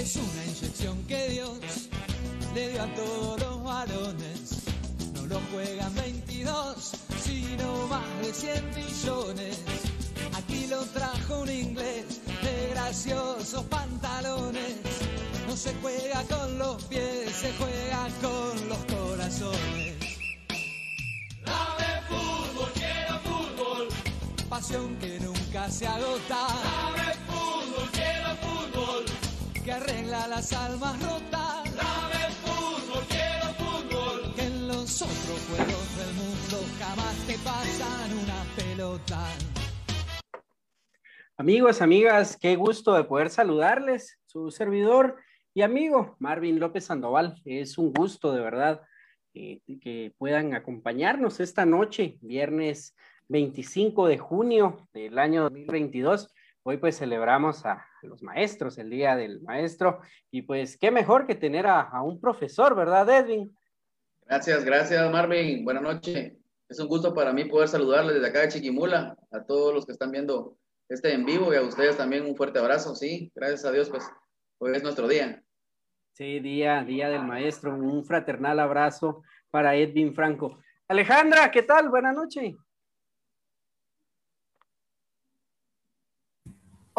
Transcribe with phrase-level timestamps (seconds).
[0.00, 1.58] Es una inyección que Dios
[2.54, 4.62] le dio a todos los varones.
[5.12, 6.92] No lo juegan 22,
[7.22, 9.58] sino más de 100 millones.
[10.38, 12.06] Aquí lo trajo un inglés
[12.42, 14.76] de graciosos pantalones.
[15.46, 19.96] No se juega con los pies, se juega con los corazones.
[21.44, 23.88] Dame fútbol, quiero fútbol.
[24.48, 26.99] Pasión que nunca se agota, Dame.
[29.64, 31.64] Que arregla las almas rotas.
[31.76, 34.34] Dame fútbol, quiero fútbol.
[34.34, 39.26] Que en los otros juegos del mundo jamás te pasan una pelota.
[41.36, 44.18] Amigos, amigas, qué gusto de poder saludarles.
[44.26, 45.16] Su servidor
[45.52, 47.40] y amigo Marvin López Sandoval.
[47.44, 48.82] Es un gusto de verdad
[49.34, 52.94] eh, que puedan acompañarnos esta noche, viernes
[53.28, 56.28] 25 de junio del año 2022.
[56.62, 61.34] Hoy pues celebramos a los maestros, el Día del Maestro, y pues qué mejor que
[61.34, 63.56] tener a, a un profesor, ¿verdad, Edwin?
[64.26, 65.64] Gracias, gracias Marvin.
[65.64, 66.34] Buenas noches.
[66.68, 69.92] Es un gusto para mí poder saludarles desde acá de Chiquimula, a todos los que
[69.92, 70.56] están viendo
[70.88, 72.94] este en vivo y a ustedes también un fuerte abrazo.
[72.94, 74.08] Sí, gracias a Dios, pues
[74.58, 75.42] hoy es nuestro día.
[76.12, 77.74] Sí, día, día del maestro.
[77.74, 80.60] Un fraternal abrazo para Edwin Franco.
[80.86, 81.88] Alejandra, ¿qué tal?
[81.88, 82.54] Buenas noches.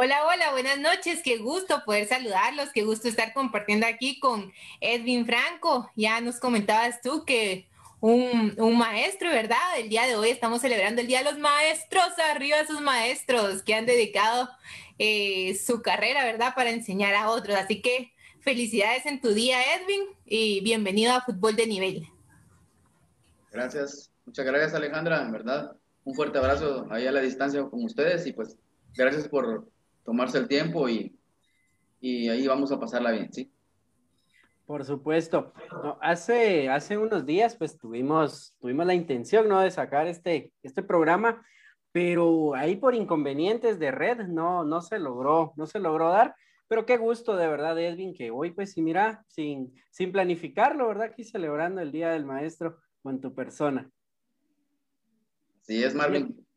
[0.04, 1.22] Hola, hola, buenas noches.
[1.24, 2.72] Qué gusto poder saludarlos.
[2.74, 5.92] Qué gusto estar compartiendo aquí con Edwin Franco.
[5.96, 7.68] Ya nos comentabas tú que
[8.00, 9.60] un, maestro, ¿verdad?
[9.78, 12.18] El día de hoy estamos celebrando el Día de los Maestros.
[12.32, 14.50] Arriba sus maestros que han dedicado
[14.98, 16.56] eh, su carrera, ¿verdad?
[16.56, 17.56] Para enseñar a otros.
[17.56, 22.08] Así que felicidades en tu día, Edwin, y bienvenido a Fútbol de Nivel.
[23.52, 24.10] Gracias.
[24.26, 25.22] Muchas gracias, Alejandra.
[25.22, 25.76] En verdad,
[26.06, 28.58] un fuerte abrazo ahí a la distancia con ustedes y pues
[28.96, 29.70] gracias por
[30.04, 31.18] tomarse el tiempo y,
[32.00, 33.52] y ahí vamos a pasarla bien, ¿sí?
[34.66, 35.54] Por supuesto.
[35.84, 39.60] No, hace, hace unos días, pues tuvimos, tuvimos la intención, ¿no?
[39.60, 41.46] De sacar este, este programa,
[41.92, 46.36] pero ahí por inconvenientes de red no, no se logró, no se logró dar.
[46.70, 51.08] Pero qué gusto de verdad, Edwin, que hoy, pues, sí, mira, sin, sin planificarlo, ¿verdad?
[51.08, 53.92] Aquí celebrando el Día del Maestro con tu persona.
[55.60, 56.48] Sí, es Marvin.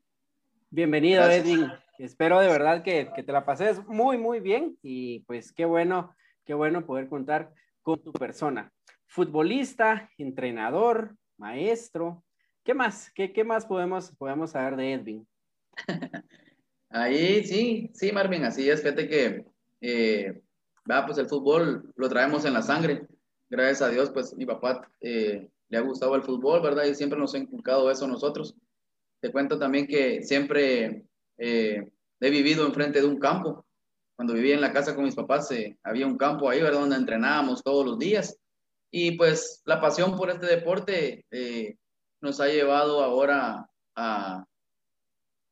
[0.69, 1.45] Bienvenido, Gracias.
[1.45, 1.84] Edwin.
[1.97, 6.15] Espero de verdad que, que te la pases muy, muy bien y pues qué bueno,
[6.45, 8.71] qué bueno poder contar con tu persona.
[9.05, 12.23] Futbolista, entrenador, maestro.
[12.63, 13.11] ¿Qué más?
[13.13, 15.27] ¿Qué, qué más podemos, podemos saber de Edwin?
[16.89, 18.81] Ahí sí, sí, Marvin, así es.
[18.81, 19.45] Fíjate que
[19.81, 20.41] eh,
[20.89, 23.07] va, pues el fútbol lo traemos en la sangre.
[23.49, 26.85] Gracias a Dios, pues mi papá eh, le ha gustado el fútbol, ¿verdad?
[26.85, 28.55] Y siempre nos ha inculcado eso nosotros.
[29.19, 31.05] Te cuento también que siempre
[31.37, 33.65] eh, he vivido enfrente de un campo.
[34.15, 36.79] Cuando vivía en la casa con mis papás, eh, había un campo ahí, ¿verdad?
[36.81, 38.37] Donde entrenábamos todos los días.
[38.91, 41.75] Y pues la pasión por este deporte eh,
[42.21, 44.45] nos ha llevado ahora a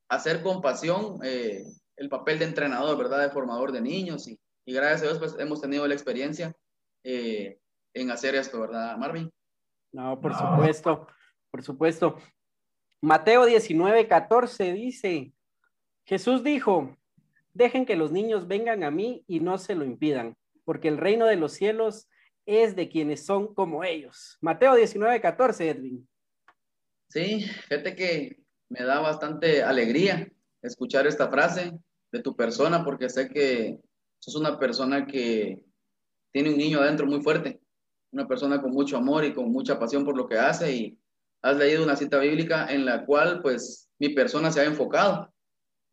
[0.08, 1.64] hacer con pasión eh,
[1.98, 3.22] el papel de entrenador, ¿verdad?
[3.22, 4.28] De formador de niños.
[4.28, 6.56] Y, y gracias a Dios, pues hemos tenido la experiencia
[7.04, 7.60] eh,
[7.94, 9.32] en hacer esto, ¿verdad, Marvin?
[9.92, 10.38] No, por no.
[10.40, 11.08] supuesto,
[11.52, 12.18] por supuesto.
[13.02, 15.34] Mateo 19, 14 dice,
[16.06, 16.98] Jesús dijo,
[17.54, 21.26] dejen que los niños vengan a mí y no se lo impidan, porque el reino
[21.26, 22.08] de los cielos
[22.46, 24.38] es de quienes son como ellos.
[24.42, 26.08] Mateo 19, 14, Edwin.
[27.08, 30.30] Sí, fíjate que me da bastante alegría
[30.62, 31.72] escuchar esta frase
[32.12, 33.80] de tu persona, porque sé que
[34.20, 35.64] sos una persona que
[36.32, 37.62] tiene un niño adentro muy fuerte,
[38.12, 41.00] una persona con mucho amor y con mucha pasión por lo que hace y
[41.42, 45.33] has leído una cita bíblica en la cual pues mi persona se ha enfocado.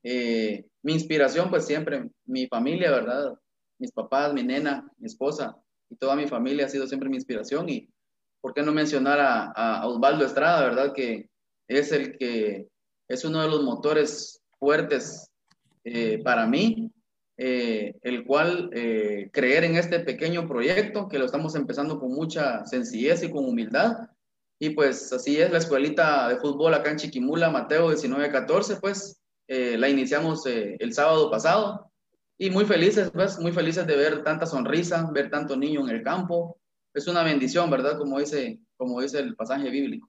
[0.02, 3.34] Eh, mi inspiración pues siempre, mi familia, ¿verdad?
[3.78, 5.56] Mis papás, mi nena, mi esposa
[5.88, 7.88] y toda mi familia ha sido siempre mi inspiración y
[8.40, 10.92] por qué no mencionar a, Osvaldo Estrada, ¿verdad?
[10.94, 11.28] Que
[11.68, 12.68] es el que
[13.08, 15.30] es uno de los motores fuertes
[15.84, 16.90] eh, para mí,
[17.36, 23.22] eh, el cual creer en este pequeño proyecto que lo estamos empezando con mucha sencillez
[23.22, 24.08] y con humildad.
[24.58, 29.19] Y pues así es la escuelita de fútbol acá en Chiquimula, Mateo 1914, pues
[29.52, 31.90] eh, la iniciamos eh, el sábado pasado
[32.38, 36.04] y muy felices, pues, muy felices de ver tanta sonrisa, ver tanto niño en el
[36.04, 36.60] campo.
[36.94, 37.98] Es una bendición, ¿verdad?
[37.98, 40.08] Como dice, como dice el pasaje bíblico.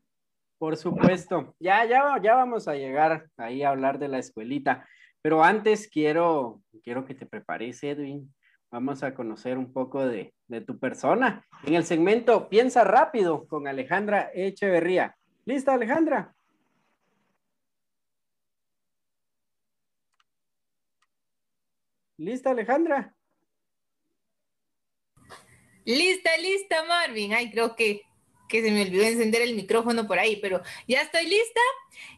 [0.59, 1.55] Por supuesto.
[1.59, 4.88] Ya, ya, ya vamos a llegar ahí a hablar de la escuelita.
[5.23, 8.31] Pero antes quiero, quiero que te prepares, Edwin.
[8.69, 11.43] Vamos a conocer un poco de, de tu persona.
[11.63, 15.15] En el segmento Piensa rápido con Alejandra Echeverría.
[15.45, 16.35] ¿Lista, Alejandra?
[22.21, 23.15] ¿Lista, Alejandra?
[25.85, 27.33] Lista, lista, Marvin.
[27.33, 28.03] Ay, creo que,
[28.47, 31.62] que se me olvidó encender el micrófono por ahí, pero ya estoy lista.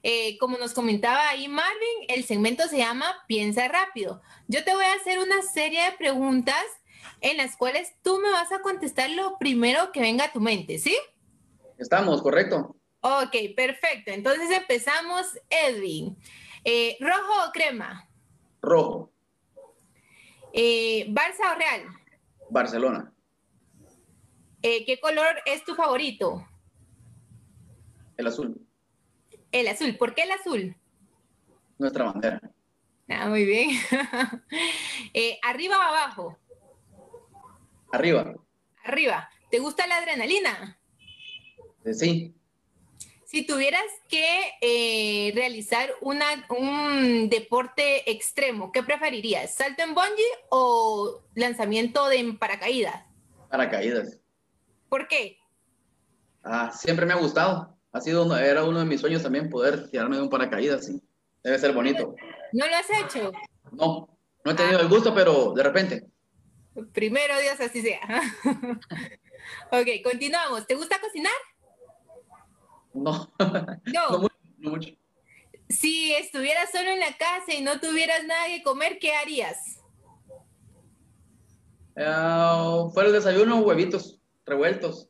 [0.04, 4.22] Eh, como nos comentaba ahí Marvin, el segmento se llama Piensa rápido.
[4.50, 6.66] Yo te voy a hacer una serie de preguntas
[7.22, 10.80] en las cuales tú me vas a contestar lo primero que venga a tu mente,
[10.80, 10.98] ¿sí?
[11.78, 12.76] Estamos, correcto.
[13.00, 14.12] Ok, perfecto.
[14.12, 16.18] Entonces empezamos, Edwin.
[16.66, 18.10] Eh, ¿Rojo o crema?
[18.62, 19.13] Rojo.
[20.54, 21.82] Eh, ¿Barça o Real?
[22.50, 23.12] Barcelona.
[24.62, 26.48] Eh, ¿Qué color es tu favorito?
[28.16, 28.66] El azul.
[29.52, 29.98] El azul.
[29.98, 30.76] ¿Por qué el azul?
[31.80, 32.40] Nuestra bandera.
[33.10, 33.72] Ah, muy bien.
[35.16, 36.38] Eh, ¿Arriba o abajo?
[37.92, 38.34] Arriba.
[38.84, 39.30] Arriba.
[39.52, 40.80] ¿Te gusta la adrenalina?
[41.86, 42.34] Eh, sí.
[43.34, 44.24] Si tuvieras que
[44.62, 49.56] eh, realizar una, un deporte extremo, ¿qué preferirías?
[49.56, 53.04] ¿Salto en bungee o lanzamiento de en paracaídas?
[53.50, 54.20] Paracaídas.
[54.88, 55.40] ¿Por qué?
[56.44, 57.76] Ah, siempre me ha gustado.
[57.92, 61.02] Ha sido uno, era uno de mis sueños también poder tirarme de un paracaídas, sí.
[61.44, 62.14] Debe ser bonito.
[62.52, 63.32] ¿No lo has hecho?
[63.72, 64.16] No,
[64.46, 66.06] no he tenido el gusto, pero de repente.
[66.94, 68.00] Primero Dios, así sea.
[69.72, 70.68] ok, continuamos.
[70.68, 71.34] ¿Te gusta cocinar?
[72.94, 73.32] No.
[73.86, 74.10] No.
[74.12, 74.90] no mucho, no mucho.
[75.70, 79.80] Si estuvieras solo en la casa y no tuvieras nada que comer, ¿qué harías?
[81.98, 85.10] Ah, fue el desayuno, huevitos revueltos.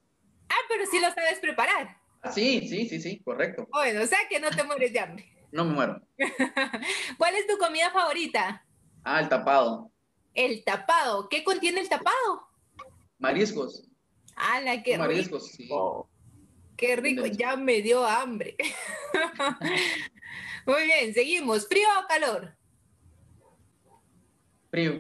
[0.50, 1.98] Ah, pero sí lo sabes preparar.
[2.22, 3.68] Ah, sí, sí, sí, sí, correcto.
[3.72, 5.30] Bueno, o sea que no te mueres de hambre.
[5.54, 6.02] No me muero.
[7.20, 8.66] ¿Cuál es tu comida favorita?
[9.04, 9.92] Ah, el tapado.
[10.34, 11.30] El tapado.
[11.30, 12.48] ¿Qué contiene el tapado?
[13.20, 13.88] Mariscos.
[14.36, 15.04] ¡Hala, qué rico!
[15.04, 15.70] Mariscos, sí.
[16.78, 17.26] ¡Qué rico!
[17.26, 18.56] Ya me dio hambre.
[20.66, 21.68] Muy bien, seguimos.
[21.68, 22.56] ¿Frío o calor?
[24.72, 25.00] Frío.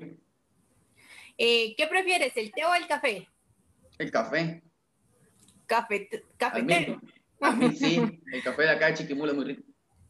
[1.37, 3.27] Eh, ¿Qué prefieres, el té o el café?
[3.97, 4.61] El café.
[5.65, 6.99] Café, cafetero.
[6.99, 7.13] mismo.
[7.41, 7.99] A mí sí,
[8.31, 9.63] el café de acá de Chiquimula es muy rico.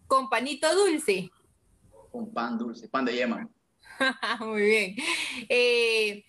[0.08, 1.32] Con panito dulce.
[2.12, 3.50] Con pan dulce, pan de yema.
[4.40, 4.96] Muy bien.
[5.50, 6.26] Eh,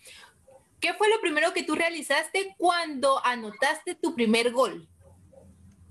[0.80, 4.88] ¿Qué fue lo primero que tú realizaste cuando anotaste tu primer gol?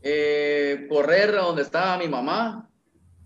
[0.03, 2.69] Eh, correr a donde estaba mi mamá,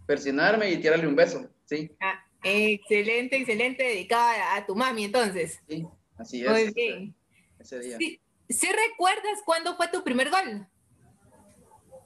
[0.05, 1.49] persinarme y tirarle un beso.
[1.65, 5.59] Sí, Ah, excelente, excelente, dedicada a tu mami entonces.
[5.67, 5.85] sí,
[6.17, 6.49] así es.
[6.51, 7.15] Muy bien.
[7.59, 7.97] Ese día.
[7.97, 10.67] ¿Sí, sí recuerdas cuándo fue tu primer gol?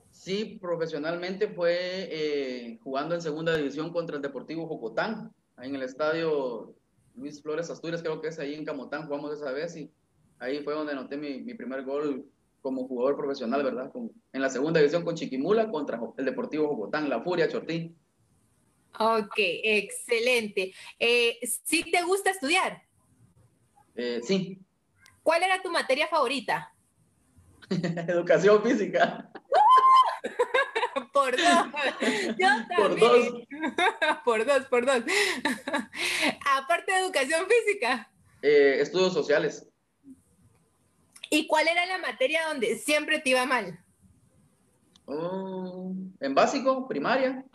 [0.10, 1.76] Sí, profesionalmente fue
[2.12, 6.76] eh, jugando en segunda división contra el Deportivo Jocotán, ahí en el estadio
[7.16, 9.92] Luis Flores Asturias, creo que es ahí en Camotán, jugamos esa vez y
[10.40, 12.26] ahí fue donde anoté mi, mi primer gol
[12.62, 13.92] como jugador profesional, ¿verdad?
[13.92, 17.98] Con- en la segunda división con Chiquimula contra el Deportivo Jocotán, la Furia Chortín.
[19.00, 20.74] Ok, excelente.
[21.00, 22.82] Eh, ¿Sí te gusta estudiar?
[23.96, 24.60] Eh, sí,
[25.24, 26.74] ¿Cuál era tu materia favorita?
[27.70, 29.30] educación física.
[31.14, 31.66] Por dos.
[32.38, 33.48] Yo Por también.
[34.26, 35.04] por dos, por dos.
[36.58, 38.12] Aparte de educación física.
[38.42, 39.68] Eh, estudios sociales.
[41.34, 43.80] ¿Y cuál era la materia donde siempre te iba mal?
[45.06, 47.46] Oh, en básico, primaria.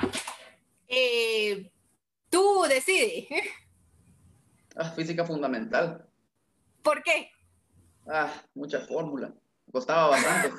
[0.89, 1.71] Eh,
[2.31, 3.27] tú decides.
[4.75, 6.09] Ah, física fundamental.
[6.83, 7.31] ¿Por qué?
[8.09, 9.35] Ah, mucha fórmula.
[9.71, 10.57] Costaba bastante.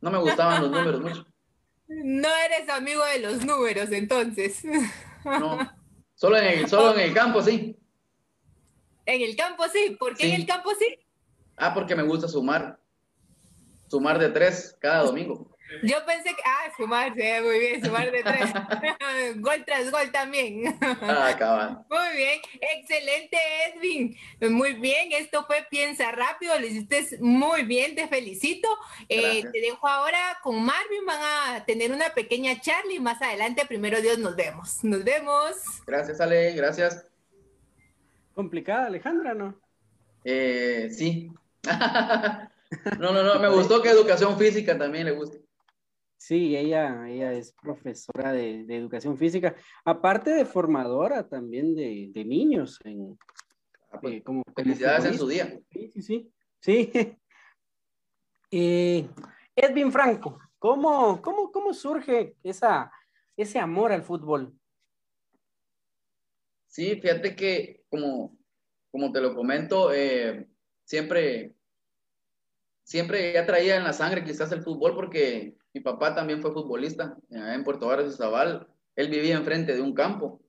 [0.00, 1.26] No me gustaban los números mucho.
[1.92, 4.62] No eres amigo de los números, entonces.
[5.24, 5.58] No.
[6.14, 7.76] Solo en el, solo en el campo, sí.
[9.06, 9.96] En el campo sí.
[9.98, 10.99] ¿Por qué en el campo sí?
[11.60, 12.78] Ah, porque me gusta sumar.
[13.86, 15.50] Sumar de tres cada domingo.
[15.82, 16.42] Yo pensé que.
[16.44, 18.50] Ah, sumar, sí, muy bien, sumar de tres.
[19.36, 20.78] gol tras gol también.
[20.80, 21.84] Ah, cabal.
[21.88, 23.36] Muy bien, excelente
[23.66, 24.16] Edwin.
[24.50, 28.68] Muy bien, esto fue Piensa Rápido, lo hiciste muy bien, te felicito.
[29.08, 33.66] Eh, te dejo ahora con Marvin, van a tener una pequeña charla y más adelante,
[33.66, 34.82] primero Dios, nos vemos.
[34.82, 35.56] Nos vemos.
[35.86, 36.52] Gracias, Ale.
[36.52, 37.06] Gracias.
[38.34, 39.60] Complicada, Alejandra, ¿no?
[40.24, 41.30] Eh, sí.
[42.98, 43.40] No, no, no.
[43.40, 45.42] Me gustó que educación física también le guste.
[46.16, 52.24] Sí, ella, ella es profesora de, de educación física, aparte de formadora también de, de
[52.24, 53.18] niños en,
[53.90, 55.60] Ah, pues, eh, como, como felicidades en su día.
[55.70, 56.32] Sí, sí, sí.
[56.60, 56.92] sí.
[58.52, 59.08] Eh,
[59.54, 62.90] Edwin Franco, ¿cómo, cómo, cómo surge esa,
[63.36, 64.52] ese amor al fútbol?
[66.66, 68.36] Sí, fíjate que como,
[68.90, 70.49] como te lo comento, eh,
[70.90, 71.54] siempre,
[72.82, 77.16] siempre ya traía en la sangre quizás el fútbol porque mi papá también fue futbolista
[77.30, 78.66] allá en Puerto Varas de Zabal.
[78.96, 80.42] Él vivía enfrente de un campo.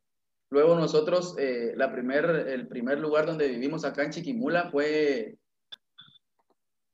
[0.49, 5.37] Luego nosotros, eh, la primer, el primer lugar donde vivimos acá en Chiquimula fue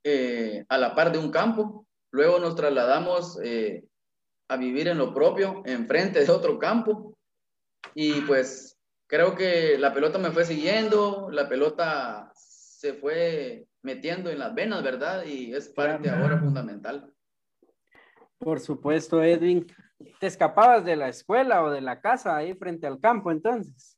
[0.04, 1.88] eh, a la par de un campo.
[2.12, 3.86] Luego nos trasladamos eh,
[4.50, 7.18] a vivir en lo propio, enfrente de otro campo.
[7.96, 8.77] Y pues
[9.08, 12.34] creo que la pelota me fue siguiendo, la pelota
[12.77, 15.25] se fue metiendo en las venas, ¿verdad?
[15.25, 17.12] Y es parte ahora fundamental.
[18.38, 19.65] Por supuesto, Edwin.
[20.19, 23.98] ¿Te escapabas de la escuela o de la casa ahí frente al campo entonces?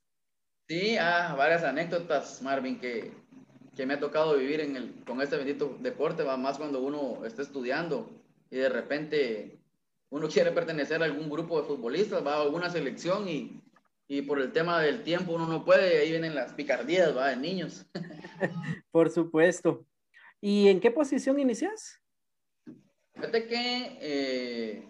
[0.66, 3.12] Sí, ah, varias anécdotas, Marvin, que,
[3.76, 7.26] que me ha tocado vivir en el, con este bendito deporte, va más cuando uno
[7.26, 8.08] está estudiando
[8.50, 9.60] y de repente
[10.08, 13.60] uno quiere pertenecer a algún grupo de futbolistas, va a alguna selección y,
[14.10, 17.36] y por el tema del tiempo uno no puede, ahí vienen las picardías, va, de
[17.36, 17.86] niños.
[18.90, 19.86] por supuesto.
[20.40, 22.00] ¿Y en qué posición inicias?
[23.14, 24.84] Fíjate que eh,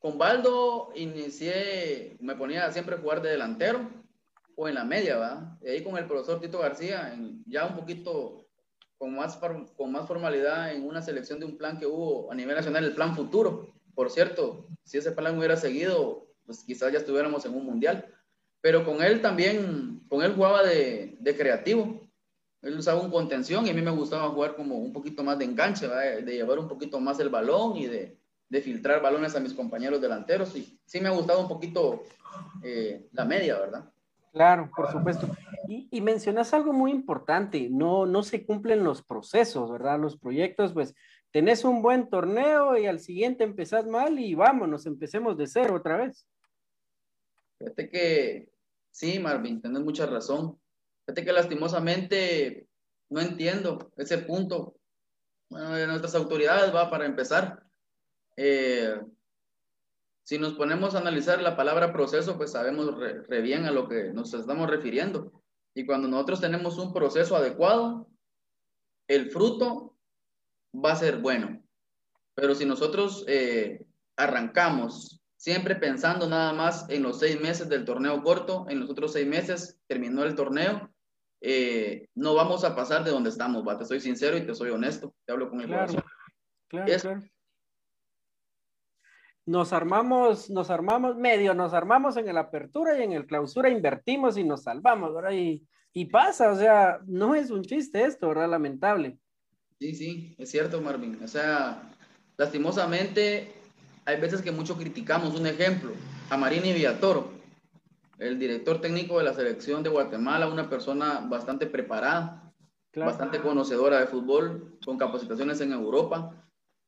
[0.00, 3.88] con Baldo inicié, me ponía siempre a jugar de delantero
[4.56, 5.56] o en la media, ¿va?
[5.62, 7.16] Y ahí con el profesor Tito García,
[7.46, 8.44] ya un poquito
[8.98, 12.56] con más, con más formalidad en una selección de un plan que hubo a nivel
[12.56, 13.72] nacional, el plan futuro.
[13.94, 18.12] Por cierto, si ese plan hubiera seguido, pues quizás ya estuviéramos en un mundial.
[18.60, 22.06] Pero con él también, con él jugaba de, de creativo
[22.66, 25.44] él usaba un contención y a mí me gustaba jugar como un poquito más de
[25.44, 29.54] enganche, de llevar un poquito más el balón y de, de, filtrar balones a mis
[29.54, 30.56] compañeros delanteros.
[30.56, 32.02] Y sí me ha gustado un poquito
[32.64, 33.84] eh, la media, ¿verdad?
[34.32, 35.28] Claro, por supuesto.
[35.68, 40.00] Y, y, mencionas algo muy importante, no, no se cumplen los procesos, ¿verdad?
[40.00, 40.94] Los proyectos, pues
[41.30, 45.96] tenés un buen torneo y al siguiente empezás mal y vámonos, empecemos de cero otra
[45.96, 46.26] vez.
[47.58, 48.52] Fíjate que
[48.90, 50.58] sí, Marvin, tenés mucha razón.
[51.04, 52.68] Fíjate que lastimosamente
[53.10, 54.76] no entiendo ese punto.
[55.48, 57.62] De nuestras autoridades va para empezar.
[58.36, 59.00] Eh,
[60.24, 64.12] si nos ponemos a analizar la palabra proceso, pues sabemos re, bien a lo que
[64.12, 65.44] nos estamos refiriendo.
[65.72, 68.08] Y cuando nosotros tenemos un proceso adecuado,
[69.06, 69.96] el fruto
[70.74, 71.62] va a ser bueno.
[72.34, 73.86] Pero si nosotros eh,
[74.16, 79.12] arrancamos siempre pensando nada más en los seis meses del torneo corto, en los otros
[79.12, 80.90] seis meses terminó el torneo,
[81.40, 83.78] eh, no vamos a pasar de donde estamos, ¿va?
[83.78, 86.02] te soy sincero y te soy honesto, te hablo con el corazón.
[86.68, 87.22] Claro,
[89.44, 94.36] Nos armamos, nos armamos medio, nos armamos en el apertura y en el clausura, invertimos
[94.36, 95.32] y nos salvamos, ¿verdad?
[95.32, 98.50] Y, y pasa, o sea, no es un chiste esto, ¿verdad?
[98.50, 99.18] Lamentable.
[99.78, 101.22] Sí, sí, es cierto, Marvin.
[101.22, 101.92] O sea,
[102.38, 103.54] lastimosamente,
[104.06, 105.38] hay veces que mucho criticamos.
[105.38, 105.90] Un ejemplo,
[106.30, 107.36] a Marini Villatoro
[108.18, 112.52] el director técnico de la selección de Guatemala, una persona bastante preparada,
[112.94, 116.32] bastante conocedora de fútbol, con capacitaciones en Europa.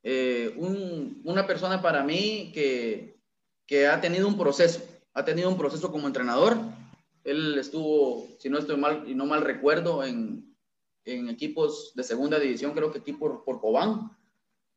[0.02, 0.54] Eh,
[1.24, 3.20] una persona para mí que,
[3.66, 4.80] que ha tenido un proceso,
[5.12, 6.56] ha tenido un proceso como entrenador.
[7.24, 10.56] Él estuvo, si no estoy mal y no mal recuerdo, en,
[11.04, 14.16] en equipos de segunda división, creo que aquí por, por Cobán,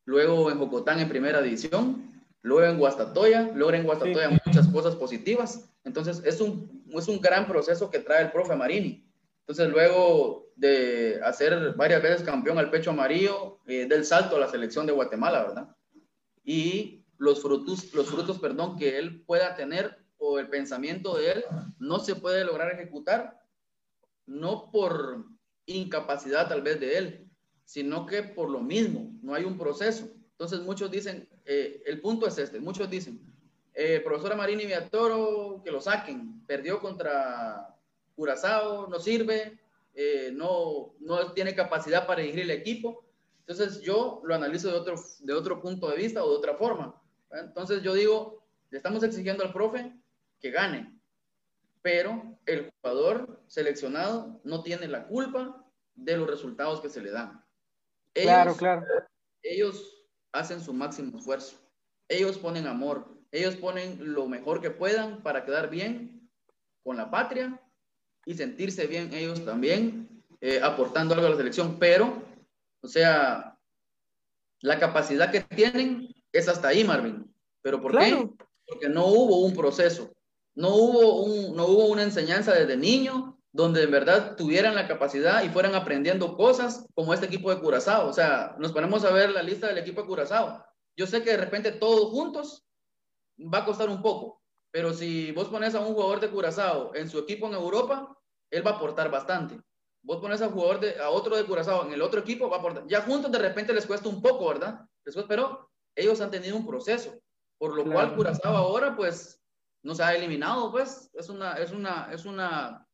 [0.04, 2.11] luego en Jocotán en primera división,
[2.42, 7.48] luego en Guastatoya, luego en Guastatoya muchas cosas positivas entonces, es un, es un gran
[7.48, 9.08] proceso que trae el profe Marini.
[9.42, 14.50] Entonces, luego de hacer varias veces campeón al pecho amarillo, eh, del salto a la
[14.50, 15.76] selección de Guatemala, ¿verdad?
[16.44, 21.44] Y los frutos, los frutos, perdón, que él pueda tener o el pensamiento de él
[21.80, 23.40] no se puede lograr ejecutar,
[24.28, 25.26] no por
[25.66, 27.32] incapacidad tal vez de él,
[27.66, 30.08] sino que por lo mismo, no hay un proceso.
[30.32, 33.20] Entonces muchos dicen, eh, el punto es este, muchos dicen,
[33.74, 36.46] eh, profesora Marini Viatoro, que lo saquen.
[36.46, 37.76] Perdió contra
[38.16, 39.60] Curazao, no sirve,
[39.94, 43.06] eh, no, no tiene capacidad para dirigir el equipo.
[43.40, 47.02] Entonces yo lo analizo de otro, de otro punto de vista o de otra forma.
[47.32, 49.94] Entonces yo digo, le estamos exigiendo al profe
[50.40, 51.00] que gane,
[51.82, 57.44] pero el jugador seleccionado no tiene la culpa de los resultados que se le dan.
[58.14, 58.86] claro, claro.
[59.44, 60.01] Ellos
[60.32, 61.58] hacen su máximo esfuerzo.
[62.08, 66.30] Ellos ponen amor, ellos ponen lo mejor que puedan para quedar bien
[66.84, 67.62] con la patria
[68.26, 71.78] y sentirse bien ellos también, eh, aportando algo a la selección.
[71.80, 72.22] Pero,
[72.82, 73.58] o sea,
[74.62, 77.34] la capacidad que tienen es hasta ahí, Marvin.
[77.62, 78.30] ¿Pero por qué?
[78.68, 80.12] Porque no hubo un proceso,
[80.56, 85.44] no hubo, un, no hubo una enseñanza desde niño donde en verdad tuvieran la capacidad
[85.44, 88.08] y fueran aprendiendo cosas como este equipo de Curazao.
[88.08, 90.64] O sea, nos ponemos a ver la lista del equipo de Curazao.
[90.98, 92.66] Yo sé que de repente todos juntos
[93.38, 94.42] va a costar un poco,
[94.72, 98.18] pero si vos pones a un jugador de Curazao en su equipo en Europa,
[98.52, 99.60] él va a aportar bastante.
[100.04, 102.60] Vos pones a, jugador de, a otro de Curazao en el otro equipo, va a
[102.60, 102.88] aportar.
[102.88, 104.82] Ya juntos de repente les cuesta un poco, ¿verdad?
[105.06, 107.20] Después, pero ellos han tenido un proceso,
[107.58, 109.42] por lo cual Curazao ahora, pues,
[109.84, 112.88] no se ha eliminado, pues, es una, es una, es una,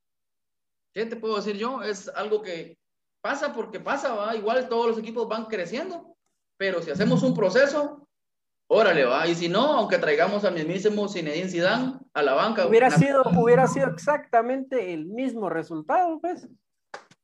[0.98, 1.84] ¿qué te puedo decir yo?
[1.84, 2.76] Es algo que
[3.22, 4.36] pasa porque pasa, ¿va?
[4.36, 6.18] igual todos los equipos van creciendo,
[6.58, 8.08] pero si hacemos un proceso,
[8.68, 12.66] órale, va, y si no, aunque traigamos al mismísimo Zinedine Zidane a la banca.
[12.66, 16.48] Hubiera sido, hubiera sido exactamente el mismo resultado, pues.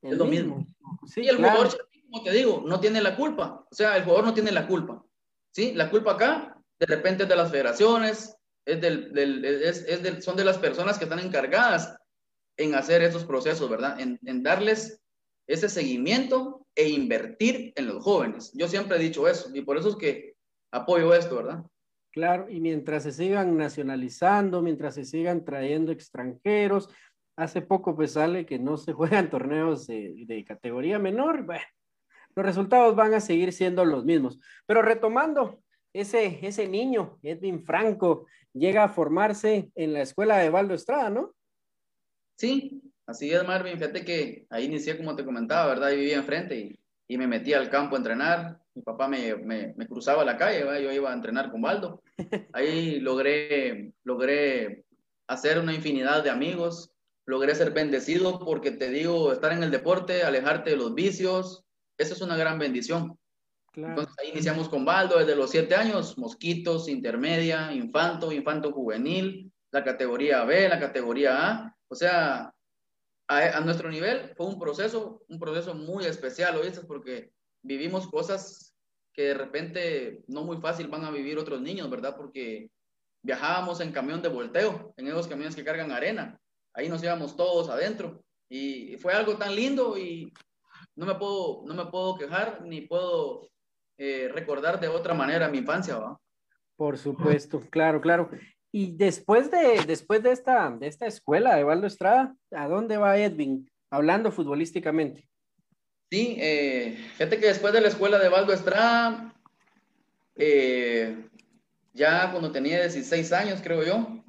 [0.03, 0.63] es lo mismo.
[1.07, 1.69] Sí, y el jugador,
[2.11, 5.03] como te digo, no tiene la culpa, o sea, el jugador no tiene la culpa,
[5.51, 5.73] ¿sí?
[5.73, 10.21] La culpa acá, de repente es de las federaciones, es del, del es, es del,
[10.21, 11.97] son de las personas que están encargadas
[12.57, 13.99] en hacer esos procesos, ¿verdad?
[13.99, 15.01] En, darles
[15.47, 18.51] ese seguimiento e invertir en los jóvenes.
[18.53, 20.35] Yo siempre he dicho eso y por eso es que
[20.71, 21.63] apoyo esto, ¿verdad?
[22.11, 26.89] Claro, y mientras se sigan nacionalizando, mientras se sigan trayendo extranjeros,
[27.35, 31.63] hace poco pues sale que no se juegan torneos de, de categoría menor, bueno,
[32.35, 34.39] los resultados van a seguir siendo los mismos.
[34.65, 35.59] Pero retomando,
[35.93, 41.33] ese, ese niño, Edwin Franco, llega a formarse en la escuela de Valdo Estrada, ¿no?
[42.35, 43.77] Sí, así es, Marvin.
[43.77, 45.91] Fíjate que ahí inicié, como te comentaba, ¿verdad?
[45.91, 48.59] Yo vivía enfrente y, y me metí al campo a entrenar.
[48.75, 50.79] Mi papá me, me, me cruzaba la calle, ¿verdad?
[50.79, 52.01] yo iba a entrenar con Baldo.
[52.53, 54.85] Ahí logré, logré
[55.27, 56.91] hacer una infinidad de amigos,
[57.25, 61.63] logré ser bendecido porque te digo, estar en el deporte, alejarte de los vicios,
[61.97, 63.17] eso es una gran bendición.
[63.71, 63.89] Claro.
[63.89, 69.83] Entonces ahí iniciamos con Baldo desde los siete años, mosquitos, intermedia, infanto, infanto juvenil, la
[69.83, 71.72] categoría B, la categoría A.
[71.87, 72.53] O sea,
[73.27, 76.81] a, nuestro nivel fue un proceso, un proceso muy especial, ¿oíste?
[76.81, 78.75] Porque vivimos cosas
[79.13, 82.15] que de repente no muy fácil van a vivir otros niños, ¿verdad?
[82.17, 82.69] Porque
[83.21, 86.39] viajábamos en camión de volteo, en esos camiones que cargan arena.
[86.73, 88.23] Ahí nos íbamos todos adentro.
[88.49, 90.33] Y fue algo tan lindo y
[90.95, 93.49] no me puedo, no me puedo quejar ni puedo
[93.97, 96.19] eh, recordar de otra manera mi infancia, ¿va?
[96.75, 98.29] Por supuesto, claro, claro.
[98.75, 103.19] Y después de, después de, esta, de esta escuela de Valdo Estrada, ¿a dónde va
[103.19, 103.69] Edwin?
[103.91, 105.29] Hablando futbolísticamente.
[106.09, 109.31] Sí, eh, fíjate que después de la escuela de Valdo Estrada,
[110.35, 111.15] eh,
[111.93, 114.23] ya cuando tenía 16 años, creo yo,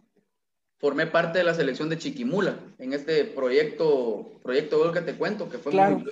[0.76, 5.48] formé parte de la selección de Chiquimula en este proyecto, proyecto Gol que te cuento,
[5.48, 6.00] que fue claro.
[6.00, 6.11] muy,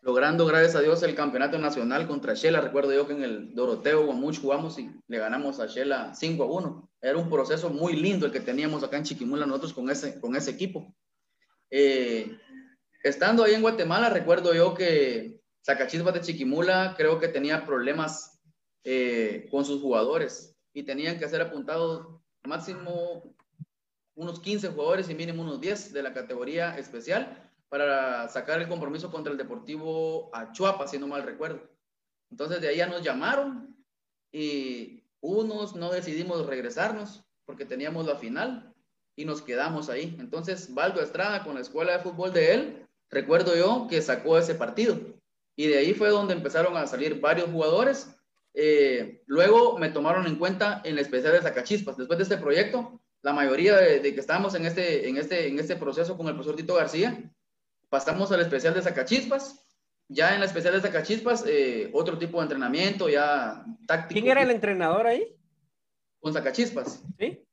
[0.00, 2.60] logrando, gracias a Dios, el campeonato nacional contra Shela.
[2.60, 6.46] Recuerdo yo que en el Doroteo Guamuch jugamos y le ganamos a Shela 5 a
[6.46, 6.90] 1.
[7.00, 10.36] Era un proceso muy lindo el que teníamos acá en Chiquimula nosotros con ese, con
[10.36, 10.94] ese equipo.
[11.70, 12.38] Eh,
[13.02, 18.40] estando ahí en Guatemala, recuerdo yo que Sacachispas de Chiquimula creo que tenía problemas
[18.84, 23.34] eh, con sus jugadores y tenían que ser apuntados máximo
[24.14, 29.10] unos 15 jugadores y mínimo unos 10 de la categoría especial para sacar el compromiso
[29.10, 31.68] contra el Deportivo Achuapa, si no mal recuerdo.
[32.30, 33.76] Entonces de ahí ya nos llamaron
[34.32, 38.74] y unos no decidimos regresarnos porque teníamos la final
[39.16, 40.16] y nos quedamos ahí.
[40.18, 44.54] Entonces Valdo Estrada con la escuela de fútbol de él, recuerdo yo que sacó ese
[44.54, 44.98] partido
[45.56, 48.14] y de ahí fue donde empezaron a salir varios jugadores.
[48.54, 51.96] Eh, luego me tomaron en cuenta en la especial de Sacachispas.
[51.96, 55.58] Después de este proyecto, la mayoría de, de que estábamos en este, en, este, en
[55.58, 57.30] este proceso con el profesor Tito García,
[57.88, 59.64] pasamos al especial de Sacachispas.
[60.08, 64.20] Ya en la especial de Sacachispas, eh, otro tipo de entrenamiento, ya táctico.
[64.20, 65.36] ¿Quién era el entrenador ahí?
[66.20, 67.04] Con Sacachispas.
[67.18, 67.44] Sí.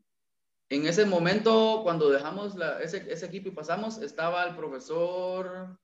[0.69, 5.77] En ese momento, cuando dejamos la, ese, ese, equipo y pasamos, estaba el profesor,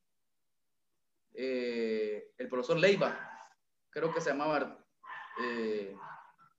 [1.34, 3.20] eh, el profesor Leiva,
[3.90, 4.84] creo que se llamaba
[5.44, 5.94] eh,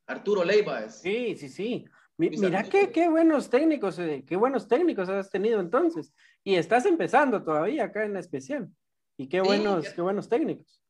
[0.07, 0.85] Arturo Leiva.
[0.85, 1.01] Es.
[1.01, 1.85] Sí, sí, sí.
[2.17, 6.13] Mira qué, qué, buenos técnicos, eh, qué buenos técnicos has tenido entonces.
[6.45, 8.69] Y estás empezando todavía acá en la especial.
[9.17, 10.81] Y qué buenos, sí, qué buenos técnicos.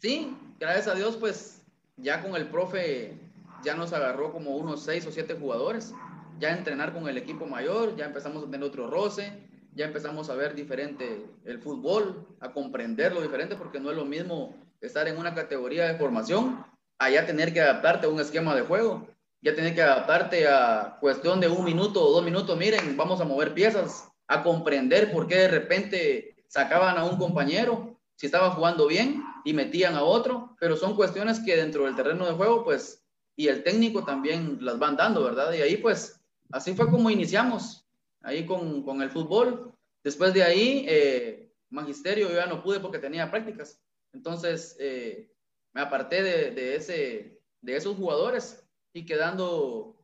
[0.00, 1.62] Sí, gracias a Dios, pues
[1.96, 3.18] ya con el profe
[3.62, 5.94] ya nos agarró como unos seis o siete jugadores.
[6.38, 9.32] Ya entrenar con el equipo mayor, ya empezamos a tener otro roce,
[9.74, 14.54] ya empezamos a ver diferente el fútbol, a comprenderlo diferente, porque no es lo mismo
[14.80, 16.64] estar en una categoría de formación,
[16.98, 19.06] allá tener que adaptarte a un esquema de juego
[19.46, 23.24] ya tienes que adaptarte a cuestión de un minuto o dos minutos, miren, vamos a
[23.24, 28.86] mover piezas, a comprender por qué de repente sacaban a un compañero, si estaba jugando
[28.86, 33.04] bien y metían a otro, pero son cuestiones que dentro del terreno de juego, pues,
[33.36, 35.52] y el técnico también las van dando, ¿verdad?
[35.52, 36.18] Y ahí, pues,
[36.50, 37.86] así fue como iniciamos,
[38.22, 39.72] ahí con, con el fútbol.
[40.02, 43.78] Después de ahí, eh, magisterio, yo ya no pude porque tenía prácticas.
[44.14, 45.30] Entonces, eh,
[45.74, 50.02] me aparté de, de, ese, de esos jugadores y quedando,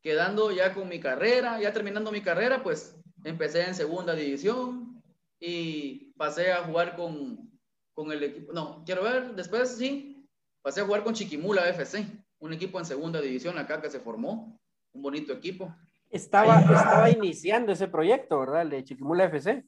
[0.00, 2.95] quedando ya con mi carrera, ya terminando mi carrera, pues
[3.28, 5.02] empecé en segunda división
[5.40, 7.50] y pasé a jugar con,
[7.92, 10.26] con el equipo, no, quiero ver, después sí,
[10.62, 12.06] pasé a jugar con Chiquimula FC,
[12.38, 14.58] un equipo en segunda división acá que se formó,
[14.92, 15.74] un bonito equipo.
[16.08, 18.62] Estaba, estaba iniciando ese proyecto, ¿verdad?
[18.62, 19.64] El de Chiquimula FC.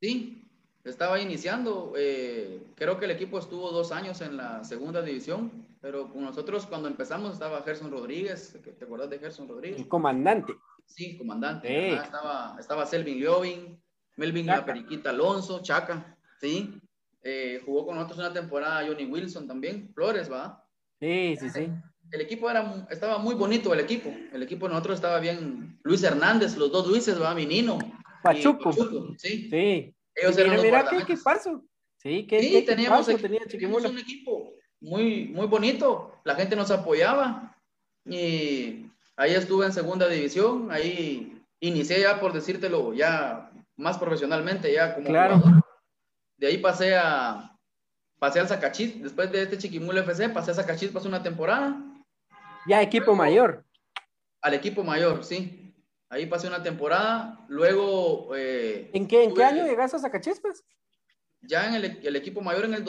[0.00, 0.44] Sí,
[0.84, 1.92] estaba iniciando.
[1.96, 6.66] eh, creo que el equipo estuvo dos años en la segunda división, pero con nosotros
[6.66, 8.58] cuando empezamos estaba Gerson Rodríguez.
[8.76, 9.78] ¿Te acuerdas de Gerson Rodríguez?
[9.78, 10.54] El comandante.
[10.88, 11.68] Sí, comandante.
[11.68, 11.94] Sí.
[12.02, 13.80] estaba, estaba Selvin Liovin,
[14.16, 14.58] Melvin Chaca.
[14.58, 16.80] La Periquita Alonso, Chaca, sí.
[17.22, 20.64] Eh, jugó con nosotros una temporada Johnny Wilson también, Flores, ¿va?
[21.00, 21.68] Sí, sí, sí.
[22.10, 24.08] El equipo era, estaba muy bonito, el equipo.
[24.32, 25.78] El equipo de nosotros estaba bien.
[25.82, 27.34] Luis Hernández, los dos Luises, ¿va?
[27.34, 27.78] Minino.
[28.22, 28.72] Pachuco.
[29.18, 29.48] sí.
[29.50, 29.94] Sí.
[30.14, 31.12] Ellos eran mira, qué guardameta.
[31.12, 31.64] equipazo.
[31.98, 36.14] Sí, qué, Sí, qué teníamos, equi- tenía teníamos un equipo muy, muy bonito.
[36.24, 37.56] La gente nos apoyaba.
[38.04, 38.86] Y
[39.18, 40.70] ahí estuve en segunda división.
[40.70, 45.38] Ahí inicié ya, por decírtelo, ya más profesionalmente, ya como Claro.
[45.38, 45.62] jugador.
[46.38, 47.54] De ahí pasé a
[48.18, 49.02] pasé al Zacachis.
[49.02, 51.76] Después de este Chiquimula FC, pasé a Zacachis, pasé una temporada.
[52.66, 53.64] Ya equipo mayor.
[54.40, 55.74] Al equipo mayor, sí.
[56.10, 57.44] Ahí pasé una temporada.
[57.48, 58.34] Luego.
[58.36, 60.64] eh, ¿En qué, en qué año llegaste a Zacachispas?
[61.40, 62.82] ya en el, el equipo mayor en el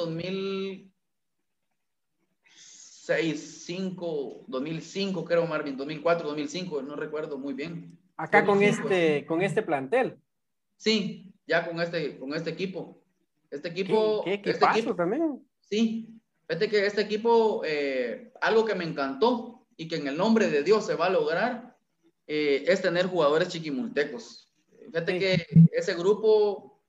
[3.09, 7.97] 2006, 5, 2005 creo Marvin, 2004, 2005, no recuerdo muy bien.
[8.15, 10.17] Acá con 2005, este, con este plantel.
[10.77, 13.01] Sí, ya con este, con este equipo.
[13.49, 15.43] Este ¿Qué, equipo, qué este equipazo equipo, también?
[15.61, 16.07] sí,
[16.47, 20.63] fíjate que este equipo, eh, algo que me encantó y que en el nombre de
[20.63, 21.75] Dios se va a lograr,
[22.27, 24.53] eh, es tener jugadores chiquimultecos.
[24.85, 25.19] Fíjate Sí.
[25.19, 26.79] que ese grupo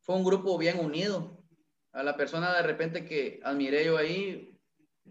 [0.00, 1.36] fue un grupo bien unido.
[1.92, 4.56] A la persona de repente que admiré yo ahí,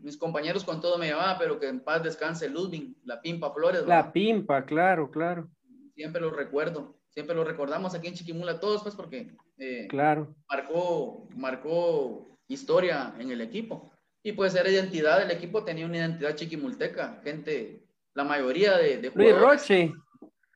[0.02, 3.86] mis compañeros con todo me llamaban, pero que en paz descanse Ludwig, la Pimpa Flores.
[3.86, 5.50] La pimpa, claro, claro,
[5.96, 10.34] Siempre lo recuerdo, siempre lo recordamos aquí en Chiquimula todos, pues porque eh, claro.
[10.50, 13.92] marcó, marcó historia en el equipo.
[14.24, 19.12] Y pues era identidad, el equipo tenía una identidad chiquimulteca, gente, la mayoría de, de
[19.16, 19.62] Luis jugadores.
[19.62, 19.94] Roche.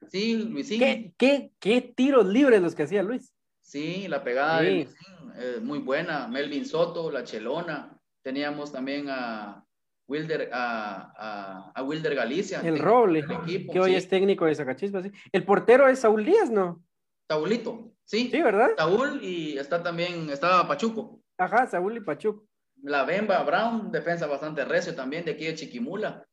[0.10, 0.79] Sí, Luisín.
[0.79, 3.34] ¿Qué, qué, qué tiros libres los que hacía Luis?
[3.62, 4.75] Sí, la pegada de Sí.
[4.75, 6.27] Luisín, eh, muy buena.
[6.27, 7.92] Melvin Soto, la Chelona.
[8.23, 9.65] Teníamos también a
[10.07, 12.62] Wilder, a, a, a Wilder Galicia.
[12.62, 15.03] El Roble, equipo, que hoy es técnico de Zacachispas.
[15.03, 15.12] sí.
[15.31, 16.83] El portero es Saúl Díaz, ¿no?
[17.27, 18.29] Taulito, sí.
[18.31, 18.69] Sí, ¿verdad?
[18.77, 21.19] Taúl y está también, estaba Pachuco.
[21.38, 22.45] Ajá, Saúl y Pachuco.
[22.81, 26.25] La Bemba Brown, defensa bastante recio también de aquí de Chiquimula.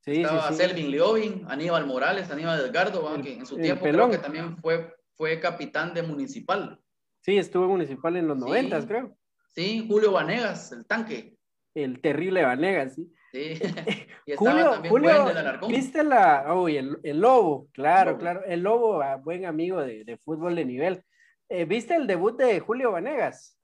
[0.00, 0.54] Sí, Estaba sí.
[0.54, 3.16] Selvin Liovin, Aníbal Morales, Aníbal Delgado, ¿va?
[3.16, 6.80] El- que en su tiempo creo que también fue, fue capitán de Municipal.
[7.20, 9.17] Sí, estuvo en Municipal en los noventas, creo.
[9.54, 11.36] Sí, Julio Vanegas, el tanque.
[11.74, 13.12] El terrible Vanegas, sí.
[13.32, 13.58] Sí.
[14.26, 15.70] y estaba Julio, también Julio, Alarcón.
[15.70, 17.68] ¿viste la, uy, el, el Lobo?
[17.72, 18.20] Claro, Lobo.
[18.20, 21.02] claro, el Lobo, ah, buen amigo de, de fútbol de nivel.
[21.48, 23.58] Eh, ¿Viste el debut de Julio Vanegas?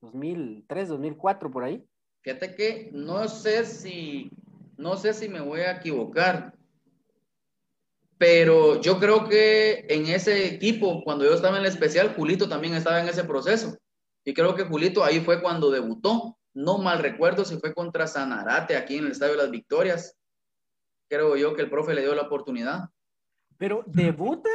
[0.00, 1.84] 2003, 2004, por ahí.
[2.22, 4.30] Fíjate que no sé si,
[4.76, 6.54] no sé si me voy a equivocar,
[8.18, 12.74] pero yo creo que en ese equipo, cuando yo estaba en el especial, Julito también
[12.74, 13.78] estaba en ese proceso.
[14.24, 16.38] Y creo que Julito ahí fue cuando debutó.
[16.52, 20.16] No mal recuerdo si fue contra Sanarate aquí en el Estadio de las Victorias.
[21.08, 22.88] Creo yo que el profe le dio la oportunidad.
[23.56, 24.50] Pero debuta,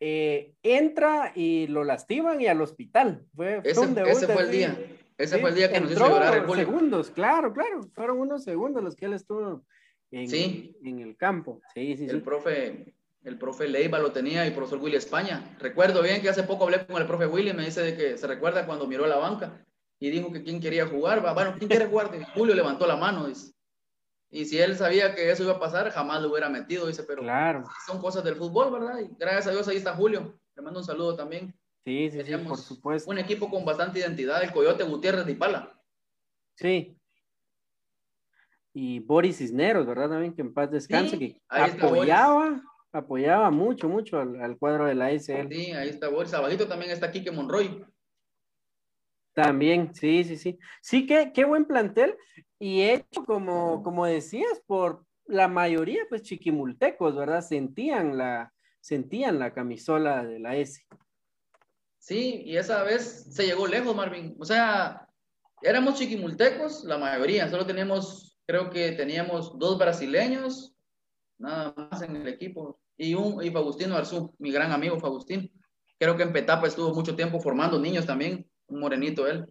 [0.00, 3.24] eh, entra y lo lastiman y al hospital.
[3.34, 4.78] Fue, Ese, fue el día.
[5.16, 6.70] Ese Sí, fue el día que nos hizo llorar el público.
[6.72, 7.80] segundos, claro, claro.
[7.94, 9.64] Fueron unos segundos los que él estuvo
[10.10, 10.76] en, Sí.
[10.84, 11.60] en el campo.
[11.74, 12.10] Sí, sí, sí.
[12.10, 15.56] El profe, el profe Leiva lo tenía y el profesor Willy España.
[15.58, 18.26] Recuerdo bien que hace poco hablé con el profe Willy, me dice de que se
[18.26, 19.64] recuerda cuando miró la banca
[19.98, 21.22] y dijo que quién quería jugar.
[21.34, 22.10] Bueno, ¿quién quiere jugar?
[22.14, 23.26] Y Julio levantó la mano.
[23.26, 23.52] Dice.
[24.30, 26.86] Y si él sabía que eso iba a pasar, jamás lo hubiera metido.
[26.86, 27.64] Dice, pero Claro.
[27.86, 28.98] son cosas del fútbol, ¿verdad?
[29.00, 30.38] Y gracias a Dios ahí está Julio.
[30.54, 31.54] Le mando un saludo también.
[31.84, 33.10] Sí, sí, sí, por supuesto.
[33.10, 35.72] Un equipo con bastante identidad, el Coyote Gutiérrez de Ipala.
[36.56, 36.98] Sí.
[38.72, 40.10] Y Boris Cisneros, ¿verdad?
[40.10, 41.88] También que en paz descanse, Sí, que está
[42.94, 45.48] apoyaba, mucho, mucho al, al cuadro de la ASL.
[45.48, 46.34] Sí, ahí está Boris.
[46.34, 47.84] Abajito también está Quique Monroy.
[49.34, 50.58] También, sí, sí, sí.
[50.80, 52.16] Sí, que qué buen plantel.
[52.58, 57.42] Y hecho, como, como decías, por la mayoría, pues chiquimultecos, ¿verdad?
[57.42, 60.86] Sentían la, sentían la camisola de la S.
[61.98, 64.36] Sí, y esa vez se llegó lejos, Marvin.
[64.38, 65.08] O sea,
[65.62, 67.48] éramos chiquimultecos, la mayoría.
[67.48, 70.76] Solo teníamos, creo que teníamos dos brasileños,
[71.38, 72.78] nada más en el equipo.
[72.96, 75.48] Y un y Faustino Arzú, mi gran amigo Faustino.
[75.98, 79.46] Creo que en Petapa estuvo mucho tiempo formando niños también, un morenito él.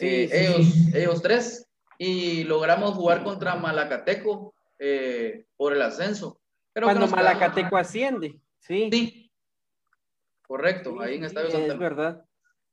[0.00, 1.66] Eh, ellos, ellos tres.
[1.98, 6.40] Y logramos jugar contra Malacateco eh, por el ascenso.
[6.72, 8.88] Creo que Cuando quedamos- Malacateco asciende, sí.
[8.90, 9.30] Sí.
[10.46, 11.88] Correcto, ahí en Estadio Sí, Santa Es Lucía.
[11.88, 12.24] verdad,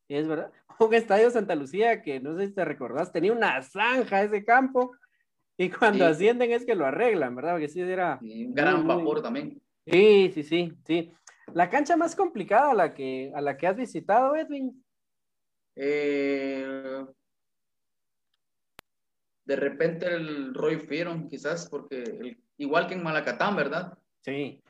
[0.08, 0.52] es verdad.
[0.80, 4.96] Un estadio Santa Lucía que no sé si te recordás, tenía una zanja ese campo
[5.58, 6.12] y cuando Sí.
[6.12, 7.54] ascienden es que lo arreglan, ¿verdad?
[7.54, 8.20] Porque sí era...
[8.22, 9.62] Y un gran muy- vapor también.
[9.90, 11.14] Sí, sí, sí, sí.
[11.54, 14.84] La cancha más complicada a la que, a la que has visitado, Edwin.
[15.76, 17.06] Eh,
[19.46, 23.98] de repente el Roy Firon, quizás, porque el- igual que en Malacatán, ¿verdad?
[24.24, 24.62] Sí.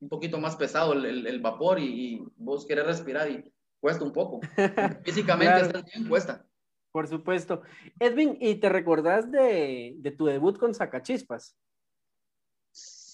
[0.00, 3.44] Un poquito más pesado el, el- el vapor y, y vos querés respirar y
[3.80, 4.40] cuesta un poco.
[5.04, 5.66] Físicamente Claro.
[5.66, 6.44] estás bien, cuesta.
[6.92, 7.62] Por supuesto.
[7.98, 11.56] Edwin, ¿y te recordás de, de tu debut con Sacachispas?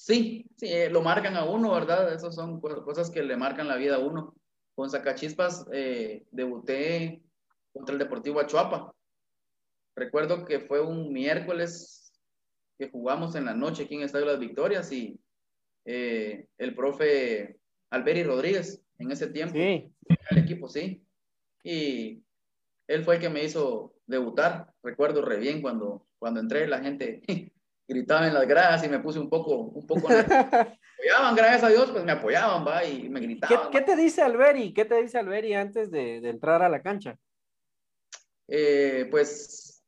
[0.09, 2.11] Sí, sí, eh, lo marcan a uno, ¿verdad?
[2.15, 4.35] Esas son co- cosas que le marcan la vida a uno.
[4.75, 7.21] Con Sacachispas eh, debuté
[7.75, 8.95] contra el Deportivo Achuapa.
[9.95, 12.11] Recuerdo que fue un miércoles
[12.79, 15.21] que jugamos en la noche aquí en Estadio Las Victorias y
[15.85, 17.59] eh, el profe
[17.91, 19.93] Alberi Rodríguez en ese tiempo Sí.
[20.31, 21.05] el equipo, sí.
[21.63, 22.23] Y
[22.87, 24.73] él fue el que me hizo debutar.
[24.83, 27.21] Recuerdo re bien cuando, cuando entré, la gente
[27.89, 30.09] gritaba en las gradas y me puse un poco, un poco.
[31.01, 33.71] Me apoyaban, gracias a Dios, pues me apoyaban, va, y me ¿Qué, gritaban.
[33.71, 34.75] qué te dice Alberi?
[34.75, 37.17] ¿Qué te dice Alberi antes de, de entrar a la cancha?
[38.49, 39.85] Eh, pues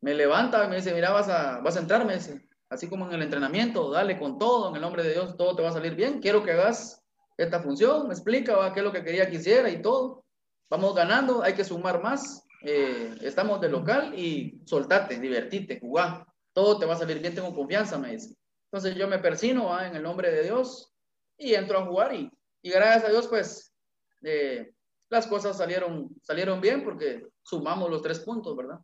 [0.00, 3.06] me levanta y me dice, mira, vas a, vas a entrar, me dice, así como
[3.06, 5.72] en el entrenamiento, dale con todo, en el nombre de Dios, todo te va a
[5.72, 7.00] salir bien, quiero que hagas
[7.36, 10.24] esta función, me explica, va, qué es lo que quería que hiciera y todo.
[10.68, 16.78] Vamos ganando, hay que sumar más, eh, estamos de local y soltate, divertite, jugá, todo
[16.78, 18.34] te va a salir bien, tengo confianza, me dice.
[18.70, 20.94] Entonces yo me persino va, en el nombre de Dios
[21.36, 22.30] y entro a jugar y,
[22.62, 23.74] y gracias a Dios, pues,
[24.22, 24.72] eh,
[25.08, 28.78] las cosas salieron, salieron bien porque sumamos los tres puntos, ¿verdad?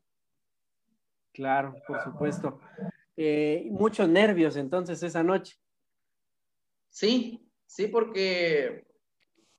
[1.33, 2.59] Claro, por supuesto.
[3.17, 5.57] Eh, muchos nervios entonces esa noche.
[6.89, 8.87] Sí, sí, porque,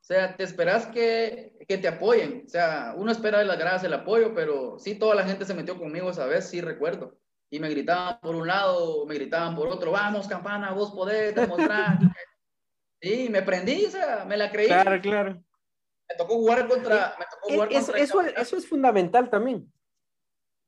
[0.02, 2.44] o sea, te esperas que, que te apoyen.
[2.46, 5.54] O sea, uno espera de las gradas el apoyo, pero sí, toda la gente se
[5.54, 7.18] metió conmigo esa vez, sí recuerdo.
[7.50, 11.98] Y me gritaban por un lado, me gritaban por otro, vamos, campana, vos podés demostrar.
[13.00, 14.66] Sí, me prendí, o sea, me la creí.
[14.66, 15.34] Claro, claro.
[16.10, 17.16] Me tocó jugar contra.
[17.20, 19.72] Me tocó jugar Es- contra el eso, eso es fundamental también.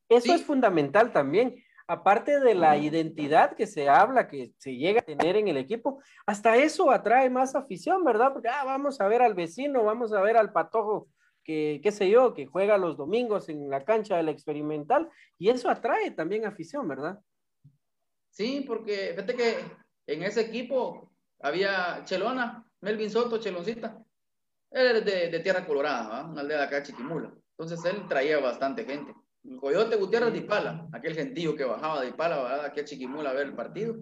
[0.08, 0.30] Eso Sí.
[0.34, 1.56] es fundamental también.
[1.88, 6.00] Aparte de la identidad que se habla, que se llega a tener en el equipo,
[6.24, 8.32] hasta eso atrae más afición, ¿verdad?
[8.32, 11.08] Porque ah, vamos a ver al vecino, vamos a ver al patojo,
[11.50, 15.68] que qué sé yo, que juega los domingos en la cancha del experimental, y eso
[15.68, 17.18] atrae también afición, ¿verdad?
[18.30, 19.56] Sí, porque fíjate que
[20.06, 24.00] en ese equipo había Chelona, Melvin Soto, Cheloncita.
[24.70, 26.30] Él es de, de Tierra Colorada, ¿va?
[26.30, 27.34] una aldea de acá, Chiquimula.
[27.58, 29.12] Entonces él traía bastante gente.
[29.42, 32.64] El Coyote Gutiérrez de Ipala, aquel gentío que bajaba de Ipala, ¿verdad?
[32.66, 33.96] aquí a Chiquimula a ver el partido.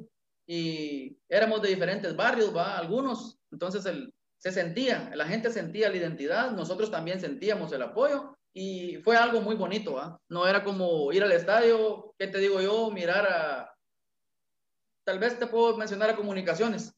[0.46, 2.76] Y éramos de diferentes barrios, ¿va?
[2.76, 3.40] algunos.
[3.50, 8.96] Entonces el, se sentía, la gente sentía la identidad, nosotros también sentíamos el apoyo y
[8.98, 10.20] fue algo muy bonito, ¿va?
[10.29, 12.90] No era como ir al estadio, ¿qué te digo yo?
[12.90, 13.74] Mirar a,
[15.05, 16.94] tal vez te puedo mencionar a comunicaciones,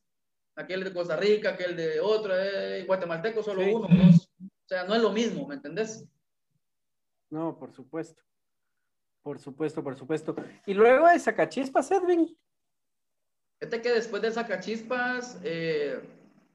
[0.54, 3.70] aquel de Costa Rica, aquel de otro, eh, guatemalteco solo Sí.
[3.72, 4.30] uno, dos.
[4.38, 6.04] O sea, no es lo mismo, ¿me entendés?
[7.30, 8.22] No, por supuesto.
[9.22, 10.34] Por supuesto, por supuesto.
[10.66, 12.36] Y luego de Sacachispas, Edwin.
[13.58, 16.00] Fíjate que después de Sacachispas, eh,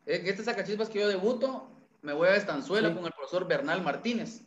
[0.05, 1.69] este Sacachispas que yo debuto,
[2.01, 2.95] me voy a Estanzuela Sí.
[2.95, 4.45] con el profesor Bernal Martínez,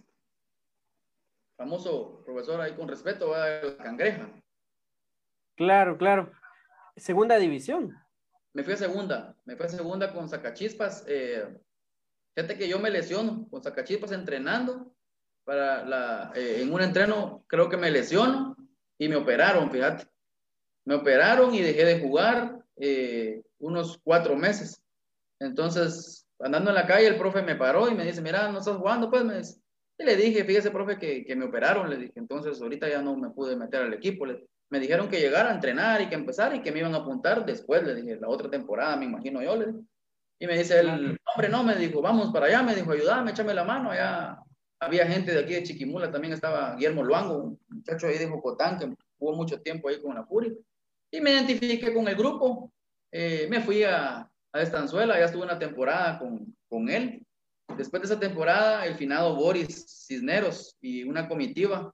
[1.57, 4.31] famoso profesor ahí con respeto, va de la Cangreja.
[5.57, 6.31] Claro, claro.
[6.97, 7.97] Segunda división.
[8.53, 11.05] Me fui a segunda, me fui a segunda con Sacachispas.
[11.09, 11.47] Eh,
[12.35, 14.95] fíjate que yo me lesiono con Sacachispas entrenando.
[15.45, 18.55] Para la, eh, en un entreno creo que me lesiono
[18.99, 20.07] y me operaron, fíjate.
[20.85, 24.83] Me operaron y dejé de jugar eh, unos cuatro meses.
[25.41, 28.77] Entonces, andando en la calle, el profe me paró y me dice, mira, no estás
[28.77, 29.61] jugando, pues me dice.
[29.99, 31.91] Y le dije, fíjese, profe, que, que me operaron.
[31.91, 34.27] Le dije, entonces ahorita ya no me pude meter al equipo.
[34.27, 36.99] Le- me dijeron que llegara a entrenar y que empezar y que me iban a
[36.99, 39.79] apuntar después, le dije, la otra temporada, me imagino yo, le dije.
[40.41, 43.55] Y me dice el hombre, no, me dijo, vamos para allá, me dijo, ayúdame, échame
[43.55, 44.39] la mano, allá
[44.79, 48.79] había gente de aquí de Chiquimula, también estaba Guillermo Luango, un muchacho ahí de Jocotán,
[48.79, 50.57] que jugó mucho tiempo ahí con la Puri.
[51.11, 52.71] Y me identifiqué con el grupo,
[53.11, 57.25] eh, me fui a, a Estanzuela, ya estuve una temporada con, con él.
[57.77, 61.93] Después de esa temporada, el finado Boris Cisneros y una comitiva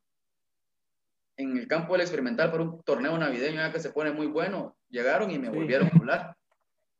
[1.36, 4.76] en el campo del experimental para un torneo navideño ya que se pone muy bueno,
[4.88, 5.54] llegaron y me Sí.
[5.56, 6.36] volvieron a hablar.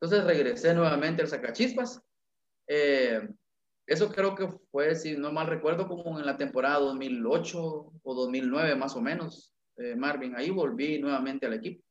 [0.01, 2.03] Entonces regresé nuevamente al Sacachispas.
[2.67, 3.29] Eh,
[3.87, 8.75] eso creo que fue, si no mal recuerdo, como en la temporada 2008 o 2009
[8.75, 10.35] más o menos, eh, Marvin.
[10.35, 11.85] Ahí volví nuevamente al equipo.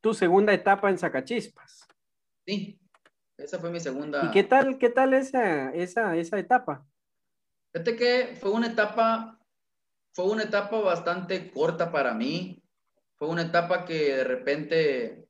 [0.00, 1.88] Tu segunda etapa en Sacachispas.
[2.46, 2.78] Sí,
[3.36, 4.26] esa fue mi segunda.
[4.26, 6.86] ¿Y qué tal, qué tal esa, esa, esa etapa?
[7.72, 9.40] Fíjate que fue una etapa,
[10.14, 12.62] fue una etapa bastante corta para mí.
[13.16, 15.28] Fue una etapa que de repente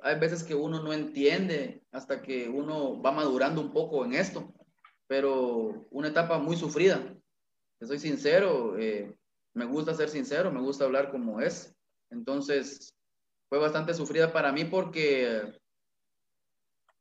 [0.00, 4.52] hay veces que uno no entiende hasta que uno va madurando un poco en esto.
[5.06, 7.14] pero una etapa muy sufrida.
[7.82, 9.14] soy sincero, eh,
[9.54, 11.74] me gusta ser sincero, me gusta hablar como es.
[12.10, 12.94] Entonces,
[13.50, 15.60] fue bastante sufrida para mí porque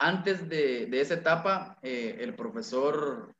[0.01, 3.35] antes de, de esa etapa, eh, el profesor,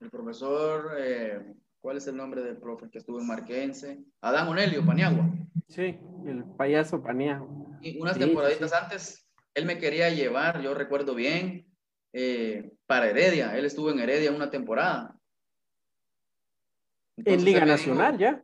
[0.00, 4.02] el profesor, eh, ¿cuál es el nombre del profe que estuvo en Marquense?
[4.22, 5.28] Adán Onelio Paniagua.
[5.68, 7.78] Sí, el payaso Paniagua.
[7.82, 11.66] Y unas temporaditas antes, él me quería llevar, yo recuerdo bien,
[12.14, 13.54] eh, para Heredia.
[13.58, 15.14] Él estuvo en Heredia una temporada.
[17.18, 18.42] en Liga Nacional ya.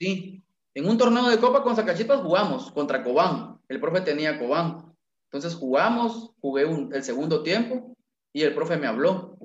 [0.00, 0.42] Sí,
[0.74, 3.60] en un torneo de Copa con Zacachipas jugamos contra Cobán.
[3.68, 4.91] El profe tenía Cobán.
[5.32, 7.96] Entonces jugamos, jugué el segundo tiempo
[8.34, 9.38] y el profe me habló.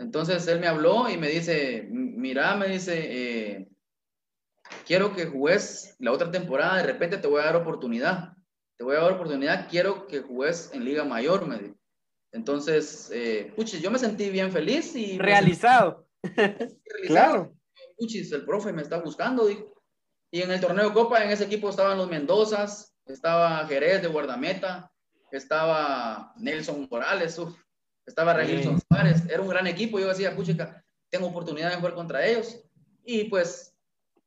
[0.00, 3.68] Entonces él me habló y me dice, mira, me dice, eh,
[4.86, 8.32] quiero que juegues la otra temporada, de repente te voy a dar oportunidad.
[8.78, 11.74] Te voy a dar oportunidad, quiero que juegues en Liga Mayor, me dijo.
[12.32, 15.18] Entonces, eh, puchis, yo me sentí bien feliz y...
[15.18, 16.06] Realizado.
[17.06, 17.54] claro.
[17.98, 19.74] Puchis, el profe me está buscando, dijo.
[20.30, 24.90] Y en el torneo Copa, en ese equipo estaban los Mendozas, estaba Jerez de guardameta,
[25.36, 27.40] estaba Nelson Morales,
[28.06, 29.98] estaba Regilson Suárez, era un gran equipo.
[29.98, 32.62] Yo decía, puchica, tengo oportunidad de jugar contra ellos.
[33.04, 33.76] Y pues,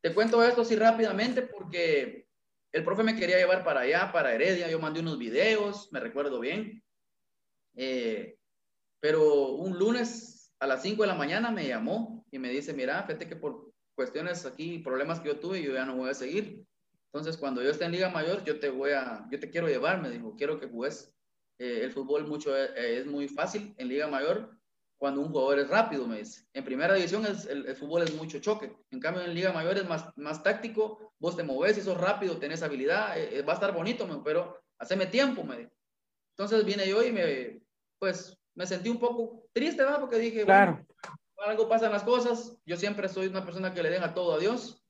[0.01, 2.27] te cuento esto así rápidamente porque
[2.71, 4.69] el profe me quería llevar para allá, para Heredia.
[4.69, 6.83] Yo mandé unos videos, me recuerdo bien.
[7.75, 8.37] Eh,
[8.99, 13.03] pero un lunes a las 5 de la mañana me llamó y me dice, mira,
[13.03, 16.63] fíjate que por cuestiones aquí, problemas que yo tuve, yo ya no voy a seguir.
[17.13, 20.01] Entonces, cuando yo esté en Liga Mayor, yo te voy a, yo te quiero llevar,
[20.01, 21.13] me dijo, quiero que juegues.
[21.59, 24.57] Eh, el fútbol mucho es, eh, es, muy fácil en Liga Mayor
[24.97, 26.47] cuando un jugador es rápido, me dice.
[26.53, 28.75] En primera división el, el, fútbol es mucho choque.
[28.91, 32.37] En cambio, en Liga Mayor es más, más táctico, vos te moves y sos rápido,
[32.37, 33.15] tenés habilidad,
[33.47, 35.71] va a estar bonito, pero haceme tiempo, me dijo.
[36.37, 37.61] Entonces viene yo y me,
[37.99, 39.99] pues, me sentí un poco triste, ¿verdad?
[39.99, 40.85] Porque dije, claro.
[41.35, 42.57] bueno, algo pasan las cosas.
[42.65, 44.80] Yo siempre soy una persona que le deja todo a Dios.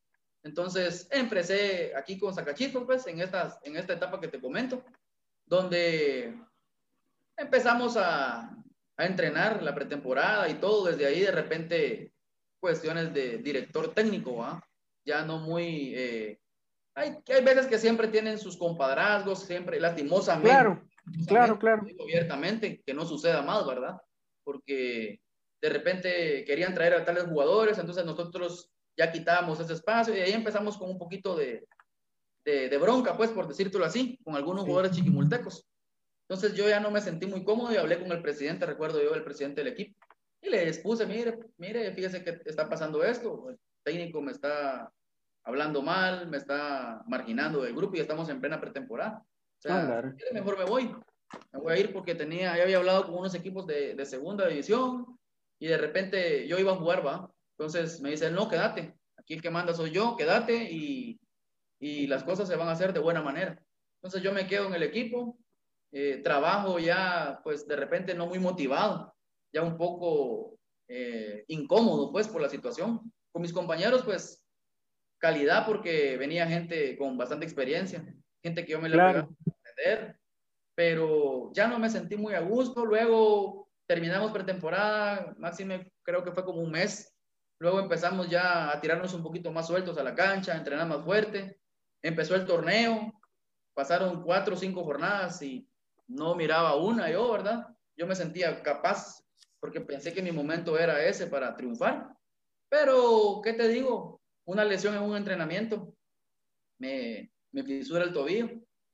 [0.44, 4.84] Entonces, empecé aquí con Sacachito, pues, en, estas, en esta etapa que te comento,
[5.46, 6.36] donde
[7.38, 8.56] empezamos a,
[8.98, 10.88] a entrenar la pretemporada y todo.
[10.88, 12.14] Desde ahí, de repente,
[12.60, 14.64] cuestiones de director técnico, ¿va?
[15.06, 15.94] Ya no muy...
[15.96, 16.40] Eh,
[16.94, 20.50] hay, hay veces que siempre tienen sus compadrazgos, siempre, lastimosamente.
[20.50, 20.82] Claro
[21.28, 21.84] Claro, claro.
[22.00, 23.98] Abiertamente, que no suceda más, ¿verdad?
[24.44, 25.20] Porque
[25.62, 28.72] de repente querían traer a tales jugadores, entonces nosotros
[29.02, 31.68] ya quitábamos ese espacio y ahí empezamos con un poquito de,
[32.46, 35.68] de, bronca, pues, por decírtelo así, con algunos jugadores chiquimultecos.
[36.30, 39.16] Entonces yo ya no me sentí muy cómodo y hablé con el presidente, recuerdo yo,
[39.16, 39.98] el presidente del equipo,
[40.40, 44.92] y le expuse, mire, mire, fíjese que está pasando esto, el técnico me está
[45.46, 49.24] hablando mal, me está marginando del grupo y estamos en plena pretemporada.
[49.24, 50.96] O sea, ah, mejor me voy.
[51.52, 54.48] Me voy a ir porque tenía, ya había hablado con unos equipos de, de, segunda
[54.48, 55.18] división
[55.60, 57.32] y de repente yo iba a jugar, va.
[57.62, 58.96] Entonces me dice, no, quédate.
[59.18, 61.22] Aquí el que manda soy yo, quédate y,
[61.80, 63.64] y las cosas se van a hacer de buena manera.
[64.02, 65.38] Entonces yo me quedo en el equipo,
[65.92, 69.14] eh, trabajo ya, pues de repente no muy motivado,
[69.54, 73.14] ya un poco eh, incómodo, pues, por la situación.
[73.32, 74.44] Con mis compañeros, pues,
[75.20, 78.04] calidad porque venía gente con bastante experiencia
[78.44, 79.30] gente que yo me le claro.
[79.46, 80.20] entender,
[80.74, 82.84] pero ya no me sentí muy a gusto.
[82.84, 87.11] Luego terminamos pretemporada, máximo creo que fue como un mes.
[87.62, 91.06] Luego empezamos ya a tirarnos un poquito más sueltos a la cancha, a entrenar más
[91.06, 91.62] fuerte.
[92.02, 93.14] Empezó el torneo,
[93.76, 95.70] pasaron cuatro o cinco jornadas y
[96.08, 97.68] no miraba una yo, ¿verdad?
[97.96, 99.24] Yo me sentía capaz
[99.60, 102.10] porque pensé que mi momento era ese para triunfar.
[102.68, 104.20] Pero, ¿qué te digo?
[104.46, 105.94] Una lesión en un entrenamiento
[106.80, 108.50] me, me fisura el tobillo,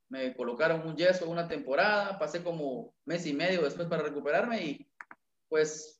[0.09, 4.91] me colocaron un yeso una temporada, pasé como mes y medio después para recuperarme y
[5.47, 5.96] pues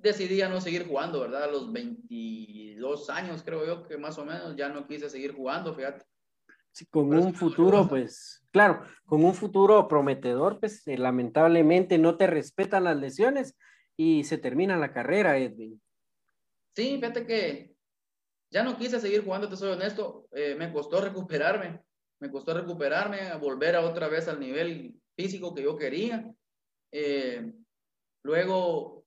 [0.00, 1.44] decidí a no seguir jugando, ¿verdad?
[1.44, 5.74] A los 22 años creo yo que más o menos ya no quise seguir jugando,
[5.74, 6.04] fíjate.
[6.72, 12.26] Sí, con un futuro, pues, claro, con un futuro prometedor, pues eh, lamentablemente no te
[12.26, 13.56] respetan las lesiones
[13.96, 15.80] y se termina la carrera, Edwin.
[16.76, 17.74] Sí, fíjate que
[18.50, 21.82] ya no quise seguir jugando, te soy honesto, eh, me costó recuperarme,
[22.20, 26.32] me costó recuperarme, a volver a otra vez al nivel físico que yo quería.
[26.92, 27.52] Eh,
[28.22, 28.97] luego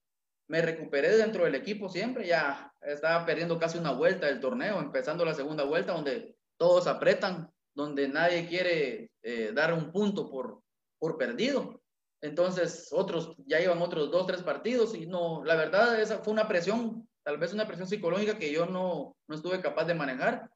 [0.51, 5.23] me recuperé dentro del equipo siempre, ya estaba perdiendo casi una vuelta del torneo, empezando
[5.23, 10.61] la segunda vuelta donde todos apretan, donde nadie quiere eh, dar un punto por,
[10.99, 11.81] por perdido.
[12.19, 16.49] Entonces, otros ya iban otros dos, tres partidos y no, la verdad, esa fue una
[16.49, 20.49] presión tal vez una presión psicológica que yo no, no estuve capaz de manejar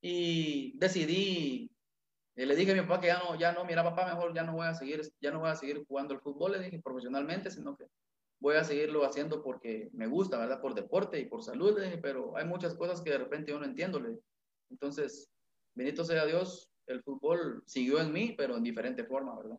[0.00, 1.70] y decidí,
[2.36, 4.54] le dije a mi papá que ya no, ya no, mira papá, mejor ya no
[4.54, 7.76] voy a seguir, ya no voy a seguir jugando el fútbol, le dije profesionalmente, sino
[7.76, 7.84] que
[8.40, 10.60] voy a seguirlo haciendo porque me gusta, ¿verdad?
[10.60, 14.00] Por deporte y por salud, pero hay muchas cosas que de repente yo no entiendo.
[14.70, 15.30] Entonces,
[15.74, 19.58] bendito sea Dios, el fútbol siguió en mí, pero en diferente forma, ¿verdad?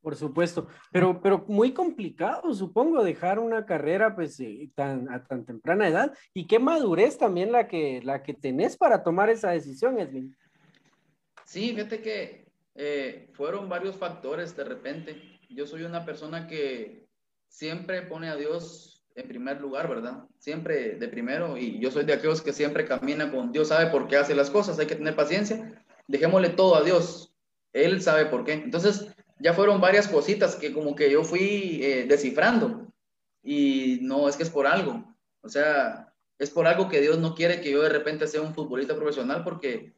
[0.00, 5.44] Por supuesto, pero, pero muy complicado, supongo, dejar una carrera pues eh, tan, a tan
[5.44, 9.98] temprana edad y qué madurez también la que, la que tenés para tomar esa decisión,
[9.98, 10.36] Edwin.
[11.44, 15.35] Sí, fíjate que eh, fueron varios factores de repente.
[15.48, 17.06] Yo soy una persona que
[17.48, 20.24] siempre pone a Dios en primer lugar, ¿verdad?
[20.38, 24.08] Siempre de primero y yo soy de aquellos que siempre camina con Dios sabe por
[24.08, 25.82] qué hace las cosas, hay que tener paciencia.
[26.06, 27.34] Dejémosle todo a Dios,
[27.72, 28.52] Él sabe por qué.
[28.52, 32.92] Entonces, ya fueron varias cositas que como que yo fui eh, descifrando.
[33.42, 35.16] Y no, es que es por algo.
[35.40, 38.54] O sea, es por algo que Dios no quiere que yo de repente sea un
[38.54, 39.94] futbolista profesional porque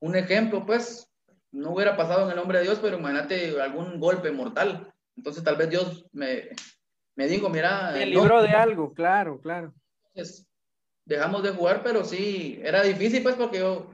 [0.00, 1.10] un ejemplo, pues,
[1.54, 4.92] no hubiera pasado en el nombre de Dios, pero imagínate algún golpe mortal.
[5.16, 6.48] Entonces tal vez Dios me,
[7.14, 8.00] me dijo, mira...
[8.00, 9.72] El libro de algo, claro, claro.
[10.12, 10.46] Entonces,
[11.04, 13.90] dejamos de jugar, pero sí, era difícil pues porque yo...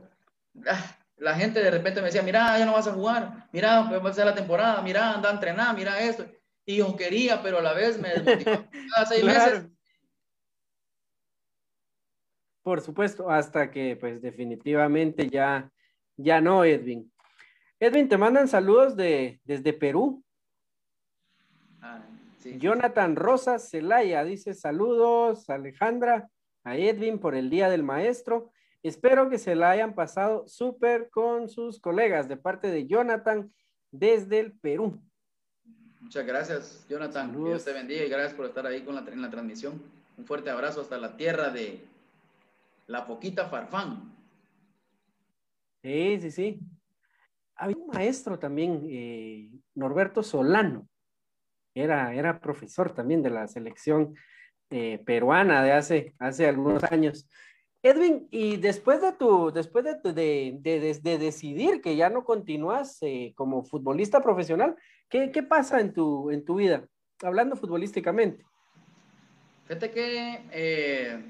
[0.67, 4.03] Ah, la gente de repente me decía, mira, ya no vas a jugar, mira, pues
[4.03, 6.25] va a ser la temporada, mira, anda a entrenar, mira esto.
[6.65, 9.67] Y yo quería, pero a la vez me desmotivaba cada seis meses.
[12.63, 15.71] Por supuesto, hasta que pues definitivamente ya,
[16.17, 17.11] ya no, Edwin.
[17.83, 20.23] Edwin, te mandan saludos de, desde Perú.
[21.81, 22.05] Ah,
[22.59, 26.29] Jonathan Rosas Celaya dice saludos, Alejandra,
[26.63, 28.53] a Edwin por el Día del Maestro.
[28.83, 33.51] Espero que se la hayan pasado súper con sus colegas de parte de Jonathan
[33.91, 35.01] desde el Perú.
[36.01, 37.33] Muchas gracias, Jonathan.
[37.33, 39.81] Dios te bendiga y gracias por estar ahí con la, en la transmisión.
[40.19, 41.83] Un fuerte abrazo hasta la tierra de
[42.89, 44.15] La Poquita Farfán.
[45.83, 46.61] Sí, sí, sí.
[47.61, 50.89] Había un maestro también, eh, Norberto Solano.
[51.75, 54.15] Era, era profesor también de la selección
[54.71, 57.29] eh, peruana de hace, hace algunos años.
[57.83, 63.63] Edwin, y después de tu, después de, de, decidir que ya no continúas eh, como
[63.63, 64.75] futbolista profesional,
[65.11, 66.89] ¿qué, ¿qué, pasa en tu, en tu vida?
[67.23, 68.43] Hablando futbolísticamente.
[69.65, 71.23] Fíjate que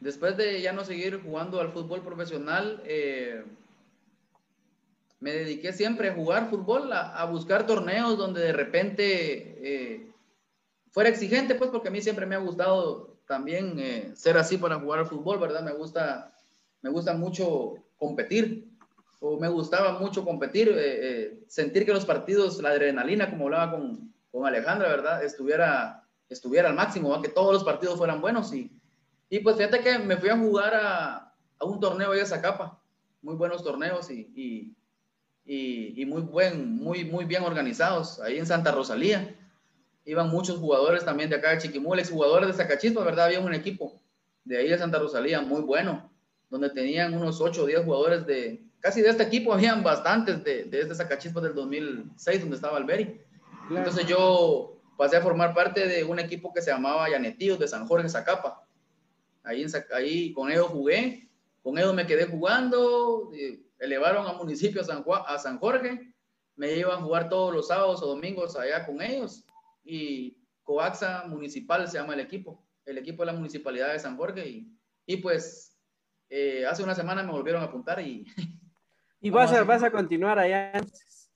[0.00, 2.82] después de ya no seguir jugando al fútbol profesional,
[5.24, 10.14] me dediqué siempre a jugar fútbol, a, buscar torneos donde de repente
[10.94, 14.78] fuera exigente, pues porque a mí siempre me ha gustado también eh, ser así para
[14.78, 15.60] jugar al fútbol, ¿verdad?
[15.62, 16.32] Me gusta,
[16.82, 18.68] me gusta mucho competir,
[19.18, 23.72] o me gustaba mucho competir, eh, eh, sentir que los partidos, la adrenalina, como hablaba
[23.72, 25.24] con, con Alejandra, ¿verdad?
[25.24, 28.54] Estuviera, estuviera al máximo, que todos los partidos fueran buenos.
[28.54, 28.70] Y,
[29.28, 32.78] y pues fíjate que me fui a jugar a, a un torneo de esa capa,
[33.20, 34.76] muy buenos torneos y,
[35.44, 39.36] y, y muy, buen, muy, muy bien organizados, ahí en Santa Rosalía
[40.04, 43.26] iban muchos jugadores también de acá de Chiquimules, jugadores de Zacachispa, ¿verdad?
[43.26, 44.00] Había un equipo
[44.44, 46.10] de ahí de Santa Rosalía muy bueno,
[46.50, 50.64] donde tenían unos 8 o 10 jugadores de, casi de este equipo, habían bastantes de,
[50.64, 53.20] de este Zacachispa del 2006, donde estaba Alberi.
[53.70, 57.86] Entonces yo pasé a formar parte de un equipo que se llamaba Yanetíos de San
[57.86, 58.66] Jorge Zacapa.
[59.42, 59.64] Ahí,
[59.94, 61.28] ahí con ellos jugué,
[61.62, 63.30] con ellos me quedé jugando,
[63.84, 66.14] elevaron a municipio San, a San Jorge,
[66.56, 69.44] me iban a jugar todos los sábados o domingos allá con ellos
[69.82, 74.48] y Coaxa Municipal se llama el equipo, el equipo de la Municipalidad de San Jorge
[74.48, 74.72] y,
[75.06, 75.78] y pues
[76.30, 78.24] eh, hace una semana me volvieron a apuntar y...
[79.20, 80.72] ¿Y vas a, vas a continuar allá?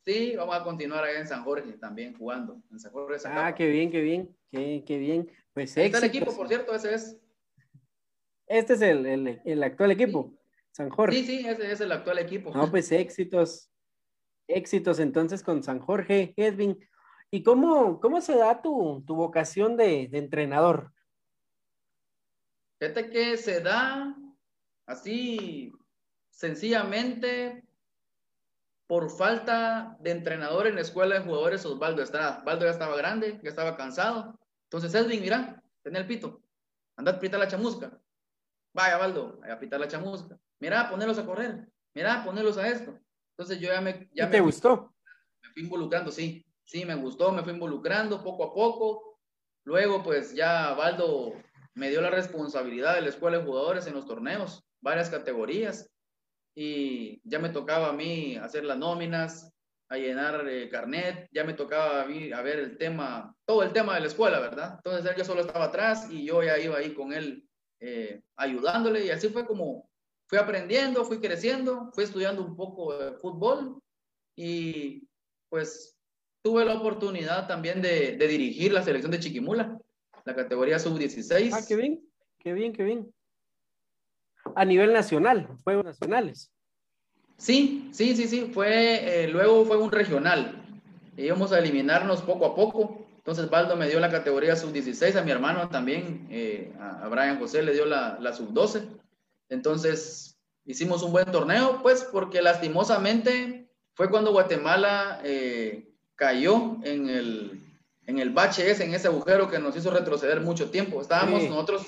[0.04, 3.16] Sí, vamos a continuar allá en San Jorge también jugando, en San Jorge.
[3.26, 5.30] ah, qué bien, qué bien, qué, qué bien.
[5.54, 7.18] Pues este es el equipo, por cierto, ese es.
[8.46, 10.37] Este es el, el, el actual equipo,
[10.78, 11.16] San Jorge.
[11.16, 12.54] Sí, sí, ese es el actual equipo.
[12.54, 13.68] No, pues éxitos,
[14.46, 16.78] éxitos entonces con San Jorge, Edwin.
[17.32, 20.92] ¿Y cómo, cómo se da tu, tu vocación de, de, entrenador?
[22.78, 24.16] Fíjate que se da
[24.86, 25.72] así
[26.30, 27.64] sencillamente
[28.86, 32.38] por falta de entrenador en la escuela de jugadores Osvaldo Estrada.
[32.38, 34.38] Osvaldo ya estaba grande, ya estaba cansado.
[34.66, 36.40] Entonces, Edwin, mira, ten el pito.
[36.96, 38.00] Anda a pitar la chamusca.
[38.72, 40.38] Vaya, Valdo, a pitar la chamusca.
[40.60, 41.68] Mira, ponerlos a correr.
[41.94, 42.98] Mira, ponerlos a esto.
[43.36, 44.08] Entonces yo ya me...
[44.12, 44.92] Ya ¿Y te gustó?
[45.42, 49.18] Me fui involucrando, sí sí, me gustó, me fui involucrando poco a poco.
[49.64, 51.32] Luego, pues ya Valdo
[51.74, 55.90] me dio la responsabilidad de la escuela de jugadores en los torneos, varias categorías,
[56.54, 59.52] y ya me tocaba a mí hacer las nóminas,
[59.90, 63.72] a llenar el carnet, ya me tocaba a mí a ver el tema, todo el
[63.72, 64.74] tema de la escuela, ¿verdad?
[64.76, 67.48] Entonces él yo solo estaba atrás y yo ya iba ahí con él
[67.80, 69.88] eh, ayudándole y así fue como
[70.28, 73.80] fui aprendiendo, fui creciendo, fui estudiando un poco de fútbol
[74.36, 75.08] y
[75.48, 75.96] pues
[76.42, 79.78] tuve la oportunidad también de, de dirigir la selección de Chiquimula,
[80.24, 81.50] la categoría sub-16.
[81.52, 82.02] Ah, qué bien,
[82.38, 83.12] qué bien, qué bien.
[84.54, 86.52] A nivel nacional, juegos nacionales.
[87.38, 90.62] Sí, sí, sí, sí, fue, eh, luego fue un regional.
[91.16, 93.06] Íbamos a eliminarnos poco a poco.
[93.16, 97.38] Entonces Baldo me dio la categoría sub-16, a mi hermano también, eh, a, a Brian
[97.38, 98.88] José le dio la, la sub-12.
[99.48, 107.62] Entonces hicimos un buen torneo, pues porque lastimosamente fue cuando Guatemala eh, cayó en el,
[108.06, 111.00] en el bache ese, en ese agujero que nos hizo retroceder mucho tiempo.
[111.00, 111.48] Estábamos Sí.
[111.48, 111.86] nosotros,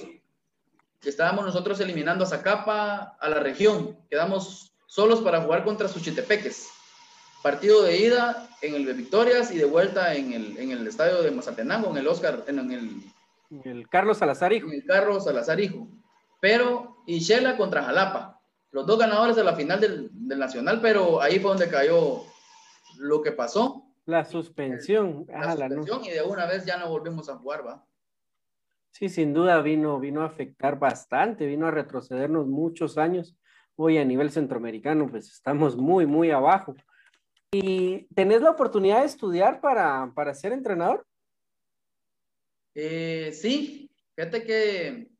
[1.02, 3.98] estábamos nosotros eliminando a Zacapa, a la región.
[4.08, 6.68] Quedamos solos para jugar contra Suchitepeques.
[7.42, 11.22] Partido de ida en el de Victorias y de vuelta en el, en el estadio
[11.22, 13.02] de Mazatenango, en el Oscar, en, en el,
[13.64, 14.66] El Carlos Salazar, hijo.
[14.68, 15.88] en el carro Salazar Hijo.
[16.41, 18.41] Pero, y Shela contra Jalapa.
[18.70, 22.22] Los dos ganadores de la final del, del Nacional, pero ahí fue donde cayó
[22.99, 25.26] lo que pasó, La suspensión.
[25.28, 25.82] la no.
[25.82, 27.84] suspensión, y de una vez ya no volvimos a jugar, ¿va?
[28.93, 33.36] Sí, sin duda vino, vino a afectar bastante, vino a retrocedernos muchos años.
[33.76, 36.74] Hoy a nivel centroamericano, pues estamos muy, muy abajo.
[37.53, 41.07] ¿Y tenés la oportunidad de estudiar para, para ser entrenador?
[42.74, 45.11] Eh, sí, fíjate que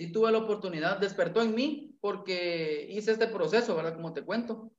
[0.00, 3.94] sí tuve la oportunidad, despertó en mí porque hice este proceso, ¿verdad?
[3.94, 4.72] Como te cuento,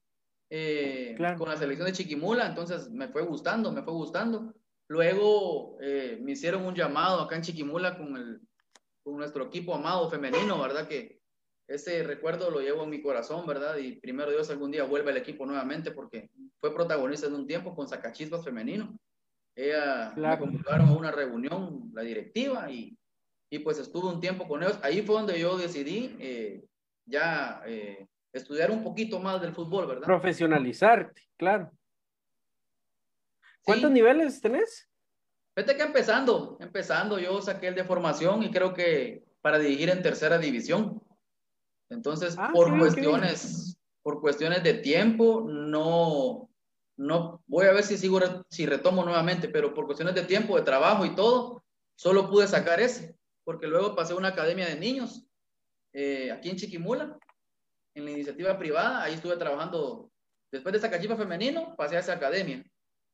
[0.49, 1.37] eh, Claro.
[1.37, 4.55] con la selección de Chiquimula, entonces me fue gustando, me fue gustando.
[4.87, 8.41] Luego eh, me hicieron un llamado acá en Chiquimula con, el,
[9.03, 10.87] con nuestro equipo amado femenino, ¿verdad?
[10.87, 11.19] Que
[11.67, 13.77] ese recuerdo lo llevo en mi corazón, ¿verdad?
[13.77, 17.75] Y primero Dios algún día vuelve al equipo nuevamente porque fue protagonista en un tiempo
[17.75, 18.97] con Sacachispas femenino.
[19.55, 20.47] Ella Claro.
[20.47, 22.97] me convocaron a una reunión, la directiva, y,
[23.51, 24.79] y pues estuve un tiempo con ellos.
[24.81, 26.63] Ahí fue donde yo decidí eh,
[27.05, 30.05] ya eh, estudiar un poquito más del fútbol, ¿verdad?
[30.05, 31.69] Profesionalizarte, claro.
[33.63, 33.93] ¿Cuántos Sí.
[33.93, 34.89] niveles tenés?
[35.53, 40.01] Fíjate que empezando, empezando, yo saqué el de formación y creo que para dirigir en
[40.01, 41.03] tercera división.
[41.89, 42.79] Entonces, Ah, por bien.
[42.79, 46.49] cuestiones, por cuestiones de tiempo, no,
[46.95, 48.17] no, voy a ver si sigo,
[48.49, 51.61] si retomo nuevamente, pero por cuestiones de tiempo, de trabajo y todo,
[51.95, 55.25] solo pude sacar ese, porque luego pasé a una academia de niños
[55.93, 57.17] eh, aquí en Chiquimula,
[57.93, 60.11] en la iniciativa privada, ahí estuve trabajando,
[60.51, 62.63] después de Zacachipa Femenino, pasé a esa academia.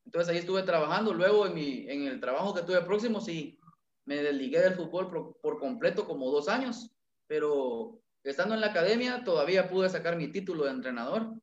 [0.04, 3.58] Entonces ahí estuve trabajando, luego en, mi, en el trabajo que tuve próximo, sí,
[4.06, 6.90] me desligué del fútbol por, por completo como dos años,
[7.26, 11.34] pero estando en la academia todavía pude sacar mi título de entrenador.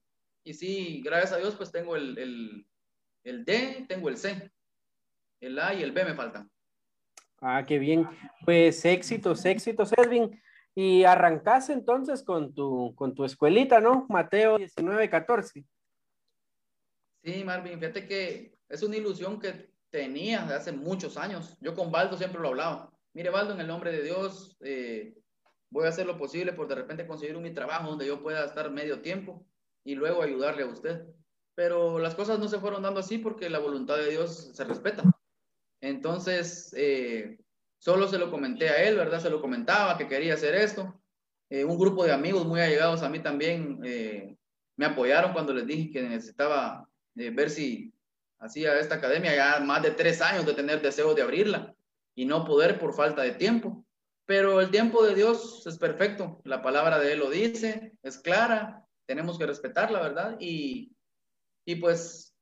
[0.44, 2.68] Y sí, gracias a Dios, pues tengo el, el,
[3.24, 4.52] el D, tengo el C,
[5.42, 6.50] el A y el B me faltan.
[7.48, 8.10] Ah, qué bien.
[8.44, 10.42] Pues éxitos, éxitos, Edwin.
[10.74, 14.08] Y arrancás entonces con tu, con tu escuelita, ¿no?
[14.10, 15.64] Mateo 19, 14.
[17.24, 21.56] Sí, Marvin, fíjate que es una ilusión que tenía de hace muchos años.
[21.62, 22.92] Yo con Baldo siempre lo hablaba.
[23.14, 25.16] Mire, Baldo, en el nombre de Dios, eh,
[25.70, 28.44] voy a hacer lo posible por de repente conseguir un mi trabajo donde yo pueda
[28.44, 29.46] estar medio tiempo
[29.84, 31.06] y luego ayudarle a usted.
[31.54, 35.04] Pero las cosas no se fueron dando así porque la voluntad de Dios se respeta.
[35.86, 37.38] Entonces, eh,
[37.78, 39.22] solo se lo comenté a él, ¿verdad?
[39.22, 41.00] Se lo comentaba que quería hacer esto.
[41.50, 44.36] Eh, un grupo de amigos muy allegados a mí también eh,
[44.76, 47.94] me apoyaron cuando les dije que necesitaba eh, ver si
[48.40, 51.76] hacía esta academia ya más de tres años de tener deseo de abrirla
[52.16, 53.86] y no poder por falta de tiempo.
[54.26, 58.84] Pero el tiempo de Dios es perfecto, la palabra de Él lo dice, es clara,
[59.06, 60.38] tenemos que respetarla, ¿verdad?
[60.40, 60.92] Y,
[61.64, 62.35] y pues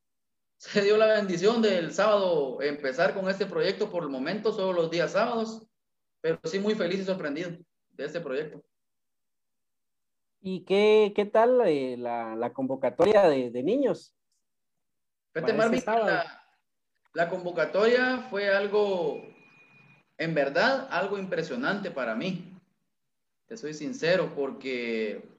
[0.64, 4.90] se dio la bendición del sábado empezar con este proyecto por el momento, solo los
[4.90, 5.68] días sábados,
[6.22, 7.52] pero sí muy feliz y sorprendido
[7.92, 8.64] de este proyecto.
[10.40, 14.16] ¿Y qué, qué tal eh, la, la convocatoria de, de niños?
[15.34, 16.06] Fíjate, Marvin, sábado.
[16.06, 16.46] la,
[17.14, 19.22] la convocatoria fue algo,
[20.18, 22.58] en verdad, algo impresionante para mí.
[23.48, 25.30] Te soy sincero, porque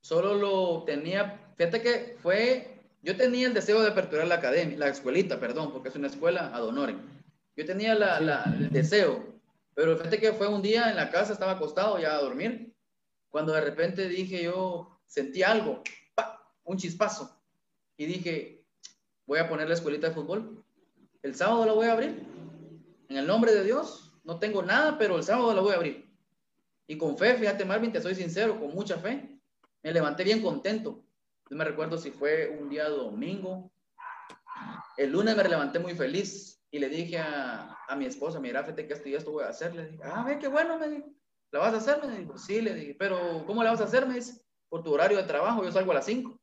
[0.00, 2.73] solo lo tenía, fíjate que fue,
[3.04, 6.50] yo tenía el deseo de aperturar la academia, la escuelita, perdón, porque es una escuela
[6.54, 6.98] ad honorem.
[7.54, 9.40] Yo tenía la, el deseo,
[9.74, 12.74] pero fíjate que fue un día en la casa, estaba acostado ya a dormir,
[13.28, 15.82] cuando de repente dije yo, sentí algo,
[16.14, 16.50] ¡pa!
[16.64, 17.38] un chispazo,
[17.98, 18.64] y dije,
[19.26, 20.64] voy a poner la escuelita de fútbol.
[21.22, 22.26] El sábado la voy a abrir.
[23.08, 26.10] En el nombre de Dios, no tengo nada, pero el sábado la voy a abrir.
[26.86, 29.38] Y con fe, fíjate Marvin, te soy sincero, con mucha fe,
[29.82, 31.03] me levanté bien contento.
[31.50, 33.70] No me recuerdo si fue un día domingo.
[34.96, 38.86] El lunes me levanté muy feliz y le dije a, a mi esposa, mira, fíjate
[38.86, 39.74] que esto y esto voy a hacer.
[39.74, 41.08] Le dije, ah, ve qué bueno, me dijo.
[41.50, 42.04] ¿La vas a hacer?
[42.04, 44.06] Me dijo, sí, le dije, pero ¿cómo la vas a hacer?
[44.06, 46.40] Me dice, por tu horario de trabajo, yo salgo a las 5.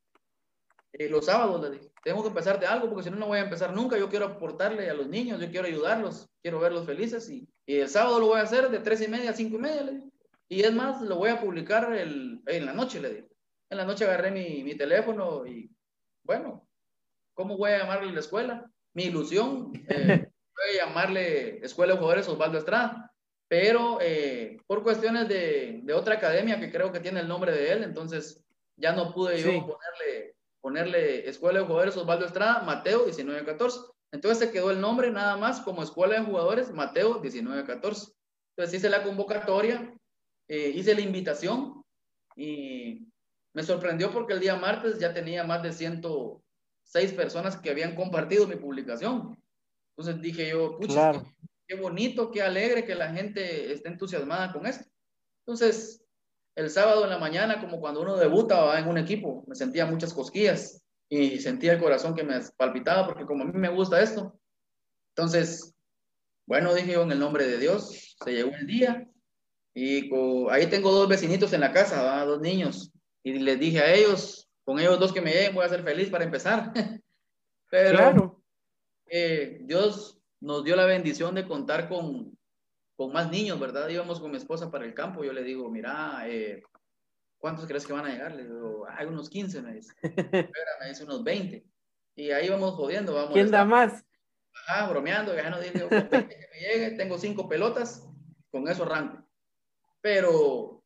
[0.93, 1.91] Eh, los sábados, le dije.
[2.04, 3.97] tengo que empezar de algo, porque si no, no voy a empezar nunca.
[3.97, 7.30] Yo quiero aportarle a los niños, yo quiero ayudarlos, quiero verlos felices.
[7.30, 9.60] Y, y el sábado lo voy a hacer de tres y media a cinco y
[9.60, 10.02] media.
[10.47, 13.28] Y es más, lo voy a publicar el, en la noche, le digo.
[13.72, 15.72] En la noche agarré mi, mi teléfono y,
[16.24, 16.67] bueno,
[17.34, 18.69] ¿cómo voy a llamarle la escuela?
[18.93, 20.28] Mi ilusión, eh,
[20.82, 23.13] a llamarle Escuela de Jugadores Osvaldo Estrada,
[23.47, 27.72] pero eh, por cuestiones de, de, otra academia que creo que tiene el nombre de
[27.72, 28.43] él, entonces
[28.76, 29.61] ya no pude yo sí.
[29.61, 33.80] ponerle, ponerle Escuela de Jugadores Osvaldo Estrada, Mateo 1914.
[34.11, 38.11] Entonces se quedó el nombre nada más como Escuela de Jugadores Mateo 1914.
[38.49, 39.97] Entonces hice la convocatoria,
[40.49, 41.82] eh, hice la invitación
[42.36, 43.11] y
[43.54, 48.47] me sorprendió porque el día martes ya tenía más de 106 personas que habían compartido
[48.47, 49.38] mi publicación.
[49.95, 51.24] Entonces dije yo, pucha, claro.
[51.24, 54.86] qué, qué bonito, qué alegre que la gente esté entusiasmada con esto.
[55.45, 56.04] Entonces,
[56.56, 60.14] el sábado en la mañana, como cuando uno debuta en un equipo, me sentía muchas
[60.14, 64.39] cosquillas y sentía el corazón que me palpitaba porque como a mí me gusta esto.
[65.16, 65.74] Entonces,
[66.45, 69.08] bueno, dije yo en el nombre de Dios, se llegó el día
[69.74, 70.10] y
[70.49, 72.91] ahí tengo dos vecinitos en la casa, dos niños,
[73.24, 76.09] y les dije a ellos, con ellos dos que me lleguen, voy a ser feliz
[76.09, 76.72] para empezar.
[77.69, 78.43] Pero claro.
[79.07, 82.38] eh, Dios nos dio la bendición de contar con,
[82.95, 83.88] con más niños, ¿verdad?
[83.89, 86.63] Íbamos con mi esposa para el campo, yo le digo, mira, eh,
[87.38, 88.36] ¿cuántos crees que van a llegar?
[88.36, 89.93] Le digo, hay unos 15, me dice.
[90.01, 91.65] Espera, me dice unos 20.
[92.15, 93.34] Y ahí vamos jodiendo, vamos.
[93.34, 94.03] ¿Quién da más?
[94.67, 98.05] Ajá, bromeando, ya no digo, que me llegue, tengo cinco pelotas,
[98.51, 99.26] con eso arranco.
[100.01, 100.81] Pero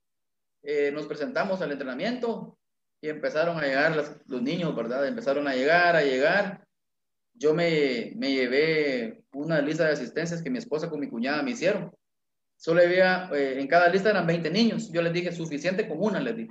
[0.65, 2.57] eh, nos presentamos al entrenamiento
[3.01, 5.07] y empezaron a llegar las, los niños, ¿verdad?
[5.07, 6.65] Empezaron a llegar, a llegar.
[7.33, 11.51] Yo me, me, llevé una lista de asistencias que mi esposa con mi cuñada me
[11.51, 11.91] hicieron.
[12.57, 14.91] Solo había, eh, en cada lista eran 20 niños.
[14.91, 16.49] Yo les dije, suficiente con una, les dije.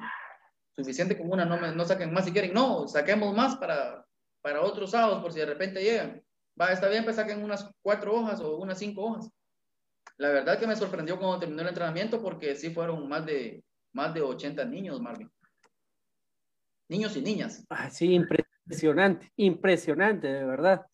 [0.77, 2.53] Suficiente con una, no, me, no saquen más si quieren.
[2.53, 4.05] No, saquemos más para,
[4.43, 6.23] para otros sábados por si de repente llegan.
[6.61, 9.29] Va, está bien, pues saquen unas cuatro hojas o unas cinco hojas.
[10.19, 13.65] La verdad que me sorprendió cuando terminó el entrenamiento porque sí fueron más de,
[13.95, 15.31] más de 80 niños, Marvin.
[16.89, 17.65] Niños y niñas.
[17.71, 20.85] Ah, sí, impresionante, impresionante, de verdad.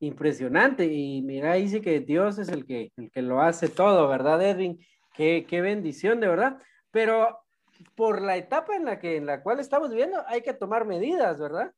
[0.00, 0.86] Impresionante.
[0.86, 4.84] Y mira, dice que Dios es el que, el que lo hace todo, ¿verdad, Edwin?
[5.14, 6.60] Qué, qué bendición, de verdad.
[6.90, 7.46] Pero
[7.94, 11.38] por la etapa en la, que, en la cual estamos viviendo, hay que tomar medidas,
[11.38, 11.72] ¿verdad?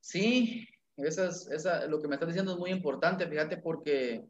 [0.00, 4.24] Sí, esa es, esa, lo que me estás diciendo es muy importante, fíjate, porque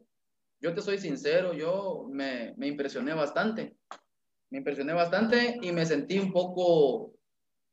[0.59, 3.77] yo te soy sincero, yo me, me, impresioné bastante.
[4.51, 7.13] Me impresioné bastante y me sentí un poco,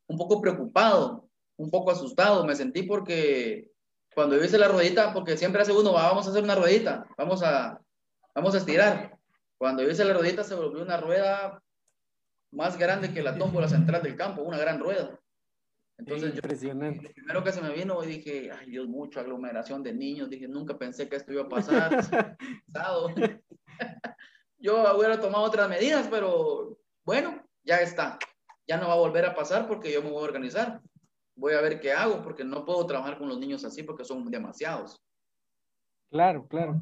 [0.06, 2.46] un poco preocupado, un poco asustado.
[2.46, 3.68] Me sentí porque
[4.14, 7.42] cuando yo hice la ruedita, porque siempre hace uno, vamos a hacer una ruedita, vamos
[7.42, 7.80] a,
[8.34, 9.18] vamos a estirar.
[9.58, 11.60] Cuando yo hice la ruedita se volvió una rueda
[12.52, 15.18] más grande que la tómbola central del campo, una gran rueda.
[15.98, 17.08] Entonces, Impresionante.
[17.08, 20.30] Yo, primero que se me vino, y dije, ay Dios, mucha aglomeración de niños.
[20.30, 22.36] Dije, nunca pensé que esto iba a pasar.
[24.58, 28.18] yo hubiera tomado otras medidas, pero bueno, ya está.
[28.66, 30.80] Ya no va a volver a pasar porque yo me voy a organizar.
[31.36, 34.30] Voy a ver qué hago porque no puedo trabajar con los niños así porque son
[34.30, 35.00] demasiados.
[36.10, 36.80] Claro, claro.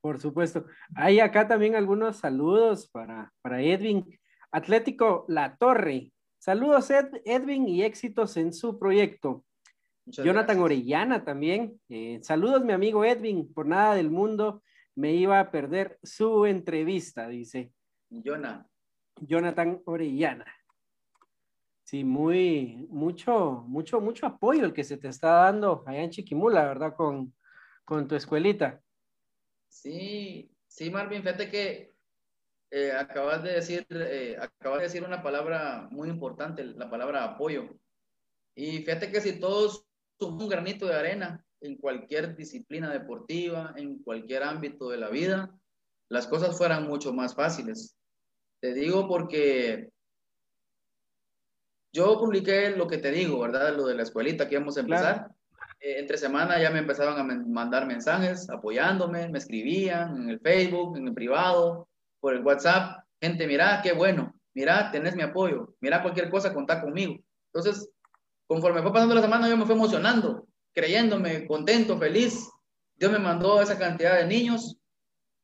[0.00, 0.66] Por supuesto.
[0.94, 4.18] Hay acá también algunos saludos para, para Edwin.
[4.50, 6.12] Atlético La Torre,
[6.44, 9.44] Saludos, Ed, Edwin, y éxitos en su proyecto.
[10.04, 10.64] Muchas Jonathan gracias.
[10.64, 11.80] Orellana también.
[11.88, 13.54] Eh, saludos, mi amigo Edwin.
[13.54, 14.60] Por nada del mundo
[14.94, 17.72] me iba a perder su entrevista, dice.
[18.10, 18.66] Jonah.
[19.16, 20.46] Jonathan Orellana.
[21.84, 26.66] Sí, muy, mucho, mucho, mucho apoyo el que se te está dando allá en Chiquimula,
[26.66, 26.94] ¿verdad?
[26.96, 27.34] Con,
[27.84, 28.80] con tu escuelita.
[29.68, 31.94] Sí, sí, Marvin, fíjate que
[32.70, 37.78] eh, acabas de decir, eh, acabas de decir una palabra muy importante, la palabra apoyo.
[38.54, 39.86] Y fíjate que si todos
[40.18, 45.50] somos un granito de arena en cualquier disciplina deportiva, en cualquier ámbito de la vida,
[46.08, 47.96] las cosas fueran mucho más fáciles.
[48.60, 49.90] Te digo porque
[51.92, 53.76] yo publiqué lo que te digo, ¿verdad?
[53.76, 55.14] Lo de la escuelita que íbamos a empezar.
[55.14, 55.34] Claro.
[55.80, 60.96] Eh, entre semana ya me empezaban a mandar mensajes apoyándome, me escribían en el Facebook,
[60.96, 61.88] en el privado,
[62.20, 66.80] por el WhatsApp, gente, mira, qué bueno, mira, tenés mi apoyo, mira cualquier cosa, contá
[66.80, 67.16] conmigo.
[67.52, 67.90] Entonces,
[68.46, 72.48] conforme fue pasando la semana, yo me fui emocionando, creyéndome, contento, feliz.
[72.94, 74.78] Dios me mandó esa cantidad de niños.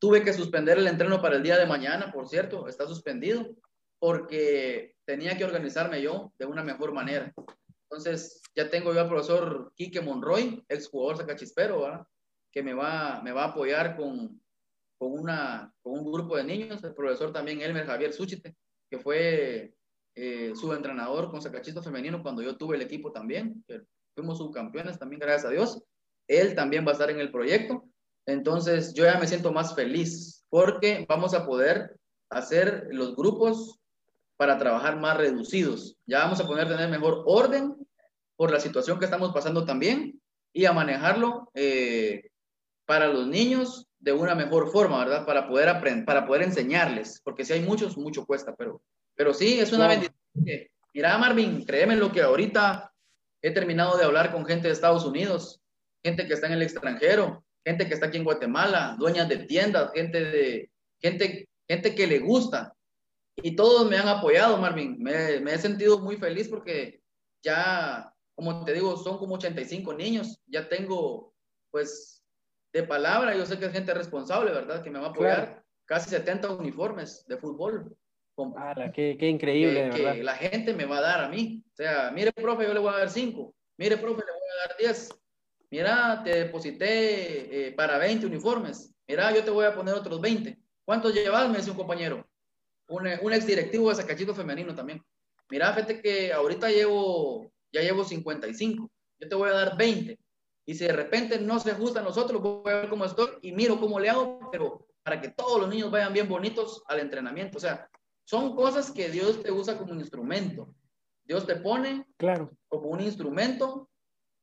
[0.00, 3.46] Tuve que suspender el entreno para el día de mañana, por cierto, está suspendido,
[3.98, 7.32] porque tenía que organizarme yo de una mejor manera.
[7.90, 12.06] Entonces, ya tengo yo al profesor Quique Monroy, ex jugador sacachispero,
[12.52, 14.40] que me va, me va a apoyar con,
[14.98, 18.54] con, una, con un grupo de niños, el profesor también Elmer Javier Suchite,
[18.90, 19.74] que fue
[20.14, 23.64] eh, su entrenador con Sacachito Femenino cuando yo tuve el equipo también,
[24.18, 25.82] fuimos subcampeones también, gracias a Dios.
[26.26, 27.84] Él también va a estar en el proyecto.
[28.26, 31.96] Entonces, yo ya me siento más feliz porque vamos a poder
[32.30, 33.78] hacer los grupos
[34.36, 35.96] para trabajar más reducidos.
[36.04, 37.76] Ya vamos a poder tener mejor orden
[38.36, 40.20] por la situación que estamos pasando también
[40.52, 42.30] y a manejarlo eh,
[42.84, 45.26] para los niños de una mejor forma, ¿verdad?
[45.26, 48.82] Para poder aprender, para poder enseñarles, porque si hay muchos, mucho cuesta, pero,
[49.14, 50.14] pero sí, es una bendición.
[50.92, 52.92] mira, Marvin, créeme lo que ahorita
[53.42, 55.60] he terminado de hablar con gente de Estados Unidos,
[56.04, 59.92] gente que está en el extranjero, gente que está aquí en Guatemala, dueñas de tiendas,
[59.92, 60.70] gente de
[61.00, 62.74] gente, gente que le gusta.
[63.36, 64.96] Y todos me han apoyado, Marvin.
[64.98, 67.00] Me, me he sentido muy feliz porque
[67.42, 70.40] ya, como te digo, son como 85 niños.
[70.46, 71.34] Ya tengo,
[71.70, 72.24] pues,
[72.72, 74.82] de palabra, yo sé que es gente responsable, ¿verdad?
[74.82, 75.64] Que me va a apoyar.
[75.86, 77.96] Casi 70 uniformes de fútbol.
[78.94, 81.62] qué, qué, increíble, que, la gente me va a dar a mí.
[81.72, 83.54] O sea, mire, profe, yo le voy a dar 5.
[83.76, 85.08] Mire, profe, le voy a dar 10.
[85.70, 88.94] Mira, te deposité eh, para 20 uniformes.
[89.06, 90.58] Mira, yo te voy a poner otros 20.
[90.84, 91.48] ¿Cuántos llevas?
[91.50, 92.26] Me dice un compañero.
[92.88, 95.02] Un, un ex directivo de Zacachito Femenino también.
[95.50, 98.90] Mira, fíjate que ahorita llevo, ya llevo 55.
[99.20, 100.18] Yo te voy a dar 20
[100.68, 103.52] y si de repente no se ajusta a nosotros, voy a ver cómo estoy y
[103.52, 107.56] miro cómo le hago, pero para que todos los niños vayan bien bonitos al entrenamiento.
[107.56, 107.88] O sea,
[108.28, 110.74] son cosas que Dios te usa como un instrumento.
[111.24, 112.50] Dios te pone claro.
[112.68, 113.88] como un instrumento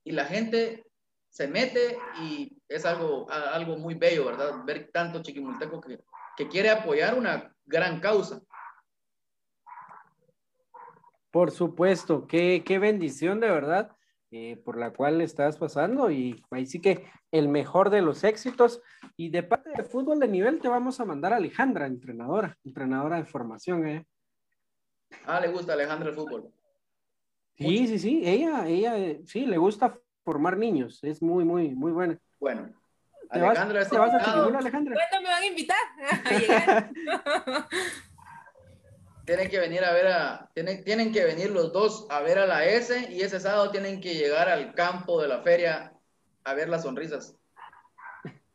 [0.03, 0.87] y la gente
[1.29, 4.63] se mete y es algo, algo muy bello, ¿verdad?
[4.65, 5.99] Ver tanto chiquimulteco que,
[6.35, 8.41] que quiere apoyar una gran causa.
[11.29, 13.94] Por supuesto, qué, qué bendición de verdad
[14.37, 18.81] eh, por la cual estás pasando y ahí sí que el mejor de los éxitos.
[19.15, 23.15] Y de parte de fútbol de nivel te vamos a mandar a Alejandra, entrenadora, entrenadora
[23.15, 23.87] de formación.
[23.87, 24.05] ¿eh?
[25.25, 26.51] Ah, le gusta a Alejandra el fútbol.
[27.57, 32.19] Sí, sí, sí, ella, ella, sí, le gusta formar niños, es muy, muy, muy buena.
[32.37, 32.73] Bueno,
[33.29, 34.95] Alejandra, ¿te vas, a Alejandra?
[34.95, 35.77] ¿Cuándo me van a invitar?
[39.25, 42.45] tienen que venir a ver a, tienen, tienen que venir los dos a ver a
[42.45, 45.93] la S y ese sábado tienen que llegar al campo de la feria
[46.43, 47.35] a ver las sonrisas.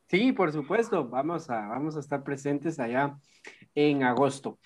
[0.07, 3.17] Sí, por supuesto, vamos a, vamos a estar presentes allá
[3.75, 4.59] en agosto.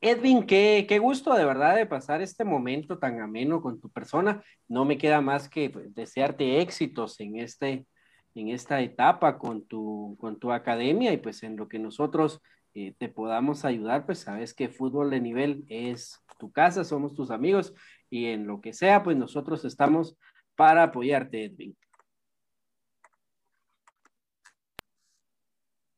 [0.00, 4.42] Edwin, qué, qué gusto de verdad de pasar este momento tan ameno con tu persona.
[4.66, 7.86] No me queda más que pues, desearte éxitos en, este,
[8.34, 12.40] en esta etapa con tu, con tu academia y pues en lo que nosotros
[12.80, 17.32] eh, te podamos ayudar, pues sabes que fútbol de nivel es tu casa, somos tus
[17.32, 17.74] amigos
[18.08, 20.16] y en lo que sea, pues nosotros estamos
[20.54, 21.76] para apoyarte, Edwin.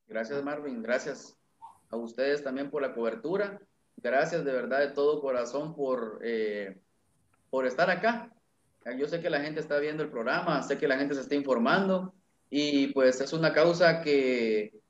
[0.07, 0.83] Gracias, Marvin.
[0.83, 1.37] Gracias
[1.91, 3.61] a ustedes también por la cobertura.
[3.99, 6.81] Gracias de verdad de todo corazón por, eh,
[7.51, 8.33] por estar acá.
[8.99, 11.35] Yo sé que la gente está viendo el programa, sé que la gente se está
[11.35, 12.15] informando
[12.49, 14.81] y pues es una causa que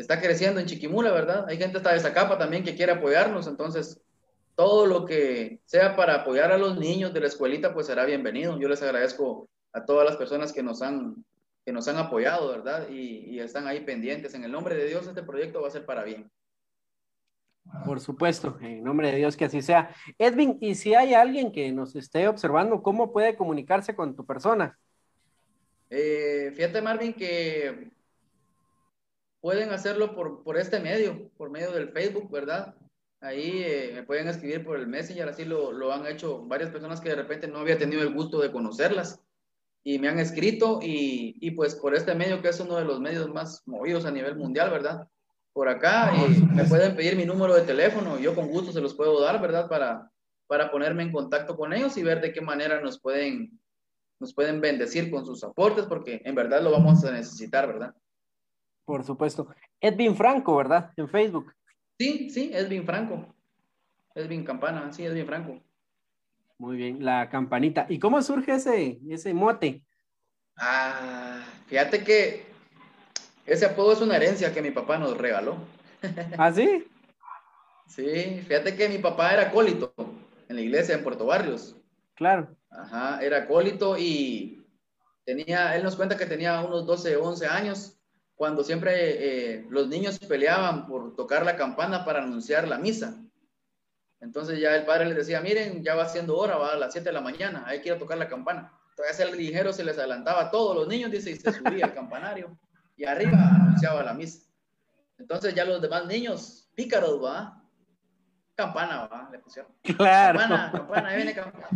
[0.00, 1.46] está creciendo en Chiquimula, ¿verdad?
[1.48, 4.00] Hay gente hasta de Zacapa también que quiere apoyarnos, entonces
[4.54, 8.58] todo lo que sea para apoyar a los niños de la escuelita, pues será bienvenido.
[8.58, 11.24] Yo les agradezco a todas las personas que nos han,
[11.64, 12.88] que nos han apoyado, ¿verdad?
[12.88, 14.34] Y, y están ahí pendientes.
[14.34, 16.30] En el nombre de Dios, este proyecto va a ser para bien.
[17.84, 19.94] Por supuesto, en nombre de Dios que así sea.
[20.18, 24.78] Edwin, y si hay alguien que nos esté observando, ¿cómo puede comunicarse con tu persona?
[25.90, 27.90] Eh, fíjate, Marvin, que
[29.40, 32.74] pueden hacerlo por, por este medio, por medio del Facebook, ¿verdad?
[33.20, 37.00] Ahí eh, me pueden escribir por el Messenger, así lo, lo, han hecho varias personas
[37.00, 39.20] que de repente no había tenido el gusto de conocerlas
[39.82, 43.00] y me han escrito y, y pues por este medio que es uno de los
[43.00, 45.08] medios más movidos a nivel mundial, ¿verdad?
[45.52, 48.94] Por acá y me pueden pedir mi número de teléfono, yo con gusto se los
[48.94, 49.68] puedo dar, ¿verdad?
[49.68, 50.10] Para,
[50.46, 53.60] para ponerme en contacto con ellos y ver de qué manera nos pueden,
[54.20, 57.94] nos pueden bendecir con sus aportes, porque en verdad lo vamos a necesitar, ¿verdad?
[58.88, 59.46] Por supuesto.
[59.82, 60.92] Edwin Franco, ¿verdad?
[60.96, 61.52] En Facebook.
[61.98, 63.34] Sí, sí, Edwin Franco.
[64.14, 65.62] Edwin Campana, sí, Edwin Franco.
[66.56, 67.84] Muy bien, la campanita.
[67.90, 69.84] ¿Y cómo surge ese, ese mote?
[70.56, 72.46] Ah, fíjate que
[73.44, 75.58] ese apodo es una herencia que mi papá nos regaló.
[76.38, 76.88] ¿Ah, sí?
[77.88, 79.92] sí, fíjate que mi papá era acólito
[80.48, 81.76] en la iglesia en Puerto Barrios.
[82.14, 82.56] Claro.
[82.70, 84.66] Ajá, era acólito y
[85.26, 87.97] tenía, él nos cuenta que tenía unos 12, 11 años
[88.38, 93.20] cuando siempre eh, los niños peleaban por tocar la campana para anunciar la misa.
[94.20, 97.08] Entonces ya el padre les decía, miren, ya va siendo hora, va a las 7
[97.08, 98.72] de la mañana, hay que ir a tocar la campana.
[98.90, 101.94] Entonces el ligero se les adelantaba a todos los niños, dice, y se subía al
[101.94, 102.56] campanario
[102.96, 104.46] y arriba anunciaba la misa.
[105.18, 107.60] Entonces ya los demás niños, pícaros, va,
[108.54, 109.72] campana, va, le pusieron.
[109.82, 110.38] Claro.
[110.38, 111.68] Campana, campana, ahí viene campana.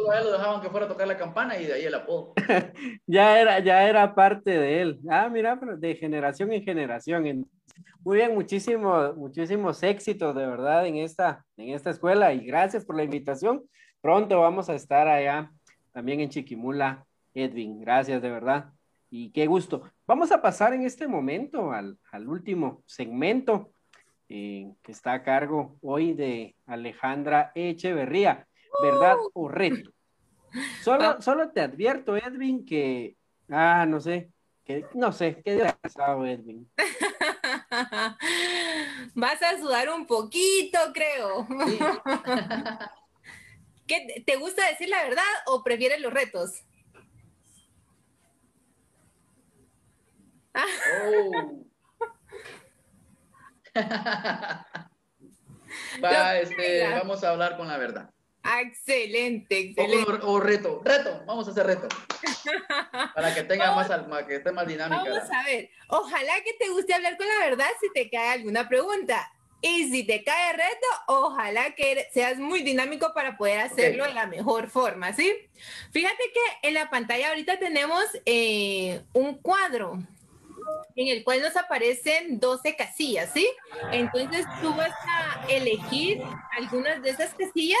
[0.00, 1.94] Solo a él lo dejaban que fuera a tocar la campana y de ahí el
[1.94, 2.32] apodo.
[3.06, 4.98] ya, era, ya era parte de él.
[5.10, 7.46] Ah, mira, de generación en generación.
[8.02, 12.96] Muy bien, muchísimos, muchísimos éxitos de verdad en esta, en esta escuela y gracias por
[12.96, 13.62] la invitación.
[14.00, 15.52] Pronto vamos a estar allá
[15.92, 17.78] también en Chiquimula, Edwin.
[17.82, 18.70] Gracias de verdad.
[19.10, 19.82] Y qué gusto.
[20.06, 23.70] Vamos a pasar en este momento al, al último segmento
[24.30, 28.46] eh, que está a cargo hoy de Alejandra Echeverría.
[28.82, 29.90] ¿Verdad o reto?
[30.82, 31.18] Solo, ah.
[31.20, 33.16] solo te advierto, Edwin, que,
[33.48, 34.30] ah, no sé,
[34.64, 36.70] que, no sé, qué desgraciado, Edwin.
[39.14, 41.46] Vas a sudar un poquito, creo.
[43.86, 46.62] ¿Qué, ¿Te gusta decir la verdad o prefieres los retos?
[50.54, 51.64] Oh.
[56.02, 58.10] Va, este, vamos a hablar con la verdad.
[58.42, 60.18] Excelente, excelente.
[60.22, 61.88] O, reto, reto, vamos a hacer reto.
[63.14, 63.88] Para que tenga más,
[64.26, 65.02] que esté más dinámica.
[65.02, 68.68] Vamos a ver, ojalá que te guste hablar con la verdad si te cae alguna
[68.68, 69.30] pregunta.
[69.62, 74.26] Y si te cae reto, ojalá que seas muy dinámico para poder hacerlo de la
[74.26, 75.36] mejor forma, ¿sí?
[75.92, 79.98] Fíjate que en la pantalla ahorita tenemos eh, un cuadro
[80.96, 83.46] en el cual nos aparecen 12 casillas, ¿sí?
[83.92, 86.22] Entonces tú vas a elegir
[86.56, 87.80] algunas de esas casillas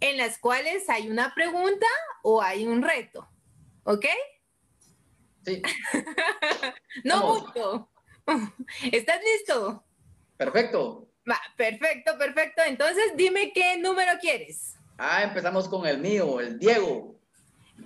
[0.00, 1.86] en las cuales hay una pregunta
[2.22, 3.28] o hay un reto,
[3.84, 4.06] ¿ok?
[5.44, 5.62] Sí.
[7.04, 7.90] no mucho.
[8.92, 9.84] ¿Estás listo?
[10.36, 11.08] Perfecto.
[11.28, 12.62] Va, perfecto, perfecto.
[12.64, 14.76] Entonces dime qué número quieres.
[14.96, 17.18] Ah, empezamos con el mío, el Diego.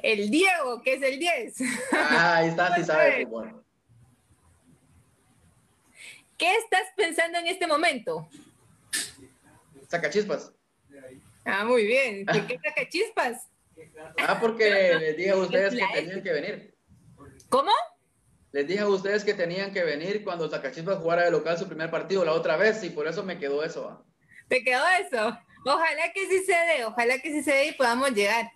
[0.02, 1.54] El Diego, que es el 10.
[1.92, 3.24] Ah, ahí está, sí sabe.
[3.26, 3.62] Bueno.
[6.38, 8.28] ¿Qué estás pensando en este momento?
[9.88, 10.52] Saca chispas.
[11.44, 12.24] Ah, muy bien.
[12.24, 13.48] ¿Por qué saca chispas?
[14.18, 16.74] Ah, porque les dije a ustedes que tenían que venir.
[17.48, 17.72] ¿Cómo?
[18.52, 21.90] Les dije a ustedes que tenían que venir cuando Sacachispas jugara de local su primer
[21.90, 24.04] partido la otra vez y por eso me quedó eso.
[24.48, 25.38] ¿Te quedó eso?
[25.64, 28.50] Ojalá que sí se dé, ojalá que sí se dé y podamos llegar.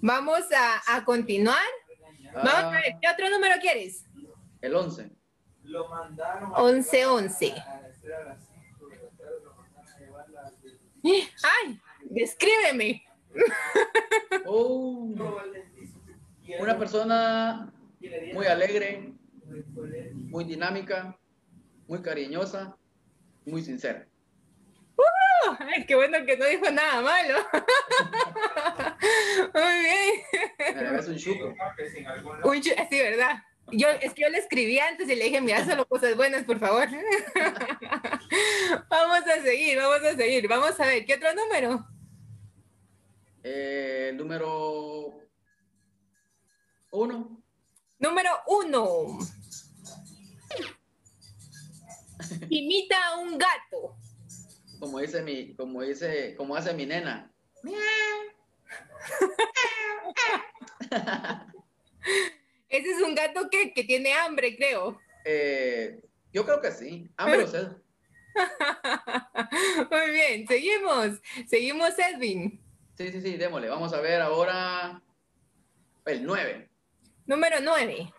[0.00, 0.44] Vamos
[0.86, 1.66] a, continuar.
[2.34, 4.04] Vamos a ver, ¿qué otro número quieres?
[4.60, 5.10] El 11.
[5.64, 6.52] Lo mandaron.
[6.56, 7.54] 11, 11.
[11.12, 11.80] ¡Ay!
[12.10, 13.04] Descríbeme.
[14.46, 15.14] Oh,
[16.58, 17.72] una persona
[18.32, 19.12] muy alegre,
[20.14, 21.18] muy dinámica,
[21.86, 22.76] muy cariñosa,
[23.44, 24.06] muy sincera.
[24.96, 25.56] ¡Uh!
[25.60, 27.38] Ay, qué bueno que no dijo nada malo.
[29.54, 30.96] muy bien.
[30.96, 31.54] Es un chuco.
[32.44, 33.42] Un chuco, sí, ¿verdad?
[33.72, 36.58] Yo, es que yo le escribí antes y le dije, mira, solo cosas buenas, por
[36.58, 36.88] favor.
[38.88, 40.48] vamos a seguir, vamos a seguir.
[40.48, 41.86] Vamos a ver, ¿qué otro número?
[43.42, 45.20] Eh, número
[46.90, 47.42] uno.
[47.98, 49.18] Número uno.
[52.48, 53.96] Imita a un gato.
[54.78, 57.30] Como dice mi, como dice, como hace mi nena.
[62.68, 65.00] Ese es un gato que, tiene hambre, creo.
[65.24, 66.00] Eh,
[66.32, 67.08] yo creo que sí.
[67.16, 67.68] Hambre o sed.
[69.90, 71.20] Muy bien, seguimos.
[71.48, 72.60] Seguimos, Edwin.
[72.96, 73.68] Sí, sí, sí, démosle.
[73.68, 75.02] Vamos a ver ahora
[76.04, 76.68] el 9.
[77.26, 78.12] Número 9.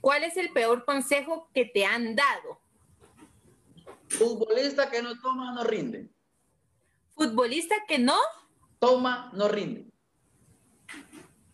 [0.00, 2.60] ¿Cuál es el peor consejo que te han dado?
[4.08, 6.08] Futbolista que no toma, no rinde.
[7.14, 8.16] ¿Futbolista que no?
[8.78, 9.87] Toma, no rinde.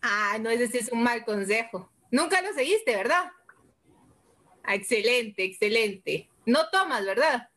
[0.07, 1.91] Ah, no, ese sí es un mal consejo.
[2.11, 3.31] Nunca lo seguiste, ¿verdad?
[4.63, 6.29] Ah, excelente, excelente.
[6.45, 7.49] No tomas, ¿verdad?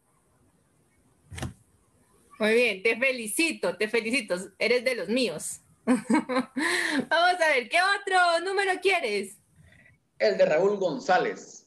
[2.39, 4.35] Muy bien, te felicito, te felicito.
[4.59, 5.61] Eres de los míos.
[5.85, 9.37] Vamos a ver, ¿qué otro número quieres?
[10.19, 11.67] El de Raúl González.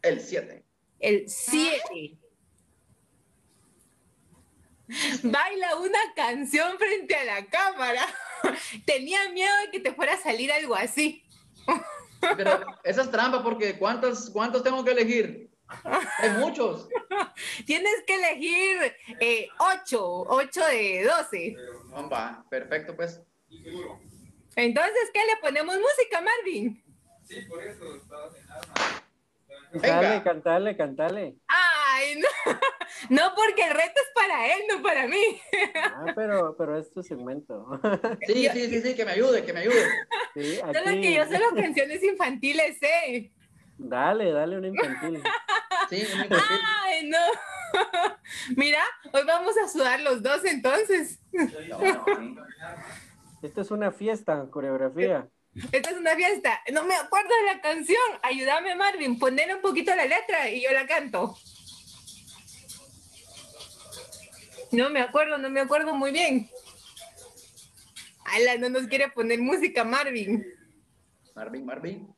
[0.00, 0.64] El 7.
[0.98, 2.18] El 7.
[5.24, 8.06] Baila una canción frente a la cámara.
[8.86, 11.24] Tenía miedo de que te fuera a salir algo así.
[12.20, 15.50] Pero esa es trampa porque ¿cuántos, cuántos tengo que elegir?
[16.18, 16.88] Hay muchos.
[17.66, 21.56] Tienes que elegir eh, ocho, ocho de doce.
[22.10, 23.20] Va, perfecto pues.
[24.56, 26.82] Entonces, ¿qué le ponemos música, Marvin?
[27.24, 28.26] Sí, por eso estaba
[29.72, 31.36] en Cantale, cantale, cantale.
[31.98, 32.28] Ay, no.
[33.10, 35.40] No, porque el reto es para él, no para mí.
[35.74, 37.66] Ah, pero, pero es tu segmento.
[38.26, 39.84] Sí, sí, sí, sí, que me ayude, que me ayude.
[40.34, 43.30] Sí, Solo que yo solo canciones infantiles, ¿eh?
[43.76, 45.22] Dale, dale una infantil.
[45.88, 46.58] Sí, una infantil.
[46.82, 47.18] Ay, no.
[48.56, 48.82] Mira,
[49.12, 51.20] hoy vamos a sudar los dos entonces.
[53.42, 55.28] Esta es una fiesta, coreografía.
[55.72, 56.60] Esta es una fiesta.
[56.72, 58.00] No me acuerdo de la canción.
[58.22, 59.18] Ayúdame, Marvin.
[59.18, 61.36] Poner un poquito la letra y yo la canto.
[64.72, 66.50] No me acuerdo, no me acuerdo muy bien.
[68.24, 70.44] Ala, no nos quiere poner música, Marvin.
[71.34, 72.14] Marvin, Marvin.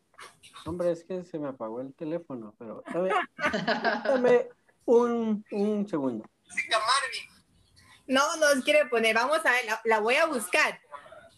[0.66, 3.10] Hombre, es que se me apagó el teléfono, pero dame,
[4.04, 4.48] dame
[4.84, 6.28] un, un segundo.
[6.44, 7.44] Música, Marvin.
[8.06, 9.14] No nos quiere poner.
[9.14, 10.80] Vamos a ver, la, la voy a buscar.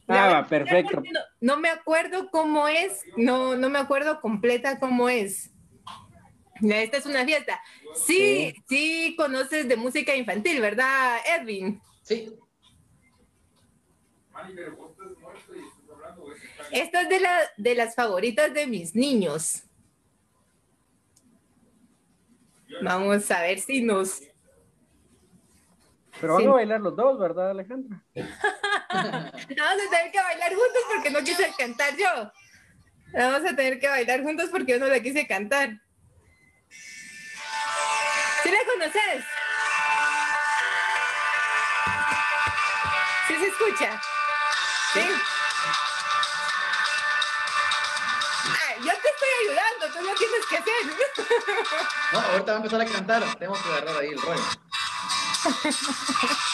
[0.07, 1.03] La Ah, perfecto.
[1.13, 3.05] No, no me acuerdo cómo es.
[3.17, 5.51] No, no me acuerdo completa cómo es.
[6.63, 7.61] Esta es una fiesta.
[8.07, 11.81] Sí, sí, conoces de música infantil, ¿verdad, Edwin?
[12.03, 12.35] Sí.
[14.33, 16.39] Mani, pero vos estás muerto y estás hablando, güey.
[16.71, 19.65] Esta es de, la, de las favoritas de mis niños.
[22.83, 24.23] Vamos a ver si nos...
[26.21, 26.49] Pero van Sí.
[26.49, 28.03] a bailar los dos, ¿verdad, Alejandra?
[28.15, 28.33] Vamos
[28.95, 32.33] a tener que bailar juntos porque no quise cantar yo.
[33.15, 35.81] Vamos a tener que bailar juntos porque yo no la quise cantar.
[38.93, 39.25] ¿Sí la conoces?
[43.29, 44.01] ¿Sí se escucha?
[44.93, 45.01] ¿Sí?
[48.49, 50.73] Ah, yo te estoy ayudando, tú lo tienes que hacer.
[52.13, 53.37] No, ahorita va a empezar a cantar.
[53.39, 54.43] Tengo que agarrar ahí el rollo.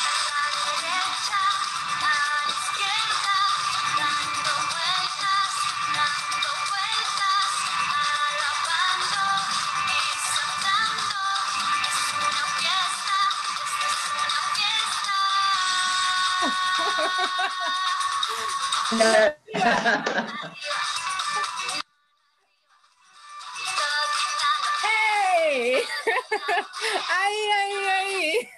[24.82, 25.74] ¡Hey!
[27.08, 28.48] ¡Ay, ay, ay!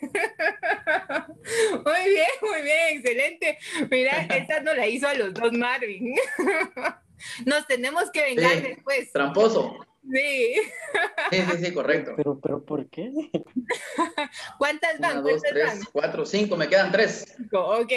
[1.84, 3.58] Muy bien, muy bien, excelente.
[3.90, 6.14] Mira, esta no la hizo a los dos Marvin.
[7.44, 8.60] Nos tenemos que vengar Sí.
[8.62, 9.12] después.
[9.12, 9.86] Tramposo.
[10.12, 10.54] Sí.
[11.30, 12.14] Sí, sí, sí, correcto.
[12.16, 13.10] Pero, pero, ¿por qué?
[14.58, 15.18] ¿Cuántas van?
[15.18, 15.88] Una, dos, ¿Cuántas tres, van?
[15.92, 16.56] cuatro, cinco.
[16.56, 17.36] Me quedan tres.
[17.52, 17.92] Ok.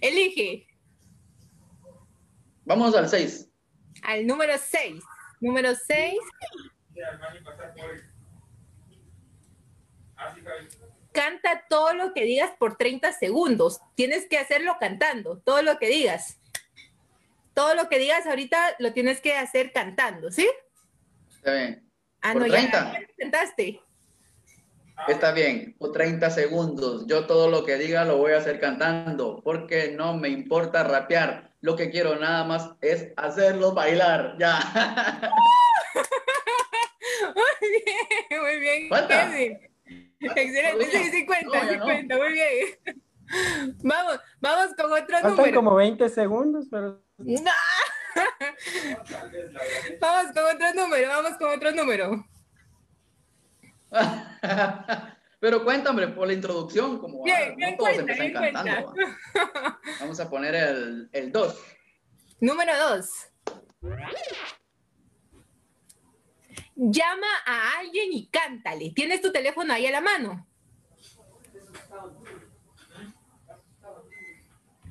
[0.00, 0.66] Elige
[2.64, 3.48] Vamos al seis.
[4.02, 5.02] al número 6.
[5.40, 6.14] Número 6.
[6.90, 7.98] Mira, Mani, pasar por ahí.
[10.16, 10.68] Así, Javi.
[11.12, 13.80] Canta todo lo que digas por 30 segundos.
[13.96, 16.38] Tienes que hacerlo cantando, todo lo que digas.
[17.54, 20.48] Todo lo que digas ahorita lo tienes que hacer cantando, ¿sí?
[21.36, 21.90] Está bien.
[22.22, 22.70] Ah, ¿Por no, 30?
[22.72, 23.80] ya, ya lo cantaste.
[25.08, 25.74] Está bien.
[25.78, 27.06] Por 30 segundos.
[27.08, 29.42] Yo todo lo que diga lo voy a hacer cantando.
[29.42, 31.51] Porque no me importa rapear.
[31.62, 34.36] Lo que quiero nada más es hacerlos bailar.
[34.38, 34.58] Ya.
[37.34, 38.88] Muy bien, muy bien.
[38.88, 39.30] ¿Cuánta?
[40.20, 41.84] Excelente, sí, sí cuenta, No, ya sí no.
[41.84, 42.66] cuenta, muy bien.
[43.82, 45.54] Vamos, vamos con otro Faltan número.
[45.56, 47.50] como 20 segundos, pero No.
[50.00, 52.24] Vamos con otro número, vamos con otro número.
[55.42, 58.94] Pero cuéntame por la introducción, como Bien, ah, bien todos cuenta, empiezan bien cantando.
[59.98, 61.64] Vamos a poner el, el 2.
[62.38, 63.10] Número dos.
[66.76, 68.92] Llama a alguien y cántale.
[68.94, 70.46] ¿Tienes tu teléfono ahí a la mano?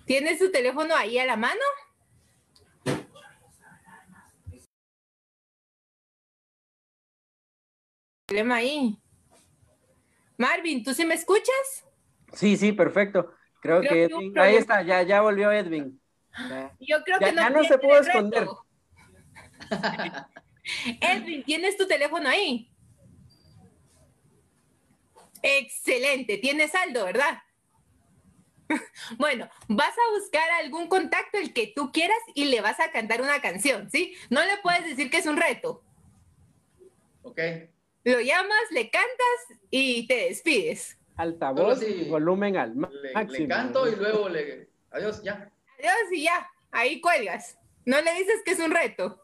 [0.06, 1.62] ¿Tienes tu teléfono ahí a la mano?
[8.26, 9.01] Problema ahí.
[10.42, 11.86] Marvin, ¿tú sí me escuchas?
[12.34, 13.34] sí, sí, perfecto.
[13.62, 16.02] Creo, Creo que Edwin, problema- ahí está, ya, ya volvió Edwin.
[16.50, 16.76] Ya.
[16.80, 18.48] Yo creo Ya- que no, ya no se pudo esconder.
[21.02, 22.72] Edwin, ¿tienes tu teléfono ahí?
[25.44, 27.40] Excelente, tienes saldo, ¿verdad?
[29.18, 33.22] Bueno, vas a buscar algún contacto el que tú quieras y le vas a cantar
[33.22, 34.16] una canción, ¿sí?
[34.30, 35.84] No le puedes decir que es un reto.
[37.24, 37.40] ¿Ok?
[38.04, 40.98] Lo llamas, le cantas y te despides.
[41.18, 43.40] Altavoz y volumen al Le, máximo.
[43.40, 44.70] le canto y luego le.
[44.92, 45.52] Adiós, ya.
[45.78, 47.58] Adiós y ya, ahí cuelgas.
[47.86, 49.22] No le dices que es un reto.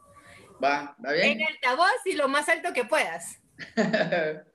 [0.63, 1.47] Va, ¿está En bien?
[1.47, 3.39] altavoz y lo más alto que puedas.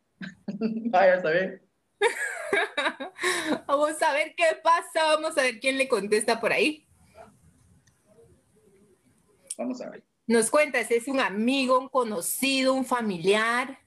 [0.90, 1.62] Vaya, está bien.
[3.66, 6.86] Vamos a ver qué pasa, vamos a ver quién le contesta por ahí.
[9.56, 10.04] Vamos a ver.
[10.26, 13.78] Nos cuentas, ¿es un amigo, un conocido, un familiar?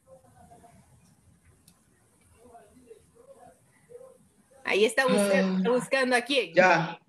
[4.65, 5.73] Ahí está buscando, ah.
[5.73, 6.53] buscando a quién.
[6.55, 6.99] Ya,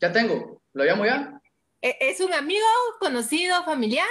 [0.00, 0.60] ya tengo.
[0.72, 1.40] ¿Lo llamo ya?
[1.80, 2.66] Eh, ¿Es un amigo,
[2.98, 4.08] conocido, familiar?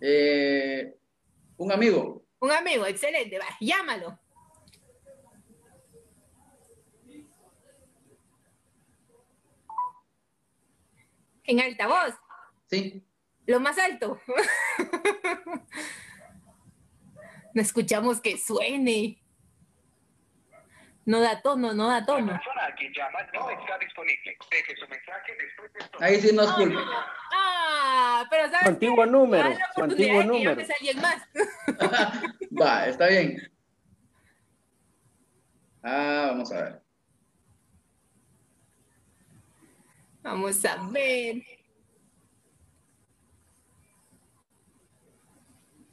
[0.00, 0.96] Eh,
[1.58, 2.24] un amigo.
[2.40, 3.38] Un amigo, excelente.
[3.60, 4.18] Llámalo.
[11.44, 12.14] En altavoz.
[12.70, 13.04] Sí.
[13.44, 14.18] Lo más alto.
[17.54, 19.21] no escuchamos que suene.
[21.04, 22.32] No da tono, no da tono.
[22.32, 24.36] La persona que llama no está disponible.
[24.50, 26.06] Deje su mensaje después del tono.
[26.06, 26.78] Ahí sí nos culpe.
[27.34, 30.60] Ah, pero ¿sabes antiguo número, antiguo de que número.
[30.60, 31.28] alguien más.
[32.60, 33.52] Va, está bien.
[35.82, 36.82] Ah, vamos a ver.
[40.22, 41.42] Vamos a ver.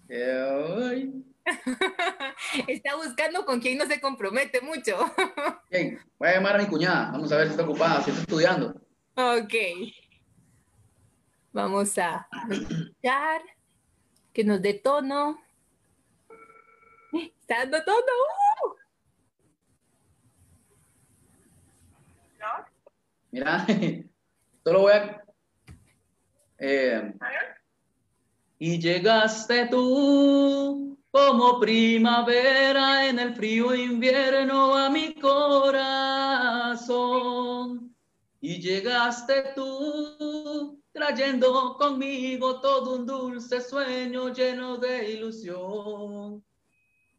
[0.09, 1.11] Eh.
[2.67, 4.97] Está buscando con quien no se compromete mucho.
[5.69, 7.11] Bien, voy a llamar a mi cuñada.
[7.11, 8.69] Vamos a ver si está ocupada, si está estudiando.
[9.15, 9.53] Ok.
[11.51, 13.41] Vamos a escuchar
[14.33, 15.41] que nos dé tono.
[17.13, 18.13] Eh, Está dando tono.
[18.63, 18.75] ¡uh!
[23.31, 23.65] Mira,
[24.63, 25.23] solo voy a...
[26.57, 27.13] eh,
[28.57, 35.89] y llegaste tú como primavera en el frío invierno a mi corazón.
[38.41, 46.43] Y llegaste tú trayendo conmigo todo un dulce sueño lleno de ilusión.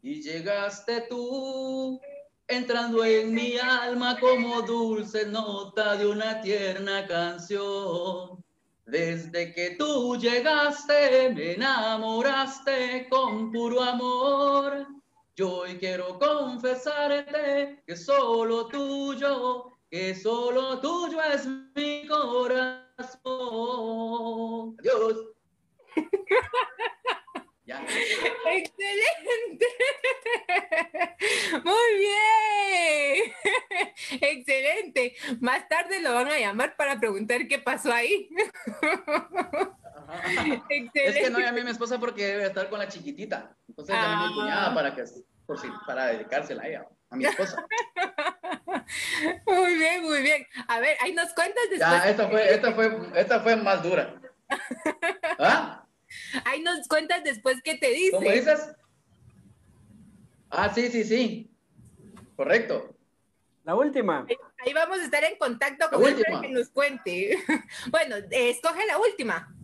[0.01, 1.99] Y llegaste tú
[2.47, 8.40] entrando en mi alma como dulce nota de una tierna canción.
[8.85, 14.87] Desde que tú llegaste, me enamoraste con puro amor.
[15.35, 22.85] Yo hoy quiero confesarte que solo tuyo, que solo tuyo es mi corazón.
[24.79, 25.27] Adiós.
[27.71, 27.85] Ya.
[28.51, 29.65] Excelente.
[31.63, 33.33] Muy bien.
[34.21, 35.15] Excelente.
[35.39, 38.27] Más tarde lo van a llamar para preguntar qué pasó ahí.
[40.69, 41.05] Excelente.
[41.07, 43.55] Es que no llamé a mi esposa porque debe estar con la chiquitita.
[43.69, 44.35] Entonces llamé a mi Ah.
[44.35, 45.03] cuñada para que
[45.45, 47.65] por si, para dedicársela a ella, a mi esposa.
[49.45, 50.45] Muy bien, muy bien.
[50.67, 51.79] A ver, ahí nos cuentas después.
[52.03, 54.13] Ya, esta fue, esta fue, esta fue más dura.
[55.39, 55.85] ¿Ah?
[56.45, 58.11] Ahí nos cuentas después qué te dice.
[58.11, 58.71] ¿Cómo dices?
[60.49, 61.51] Ah, sí, sí, sí.
[62.35, 62.95] Correcto.
[63.63, 64.25] La última.
[64.57, 66.41] Ahí vamos a estar en contacto con él para última.
[66.41, 67.37] que nos cuente.
[67.91, 69.55] Bueno, eh, escoge la última.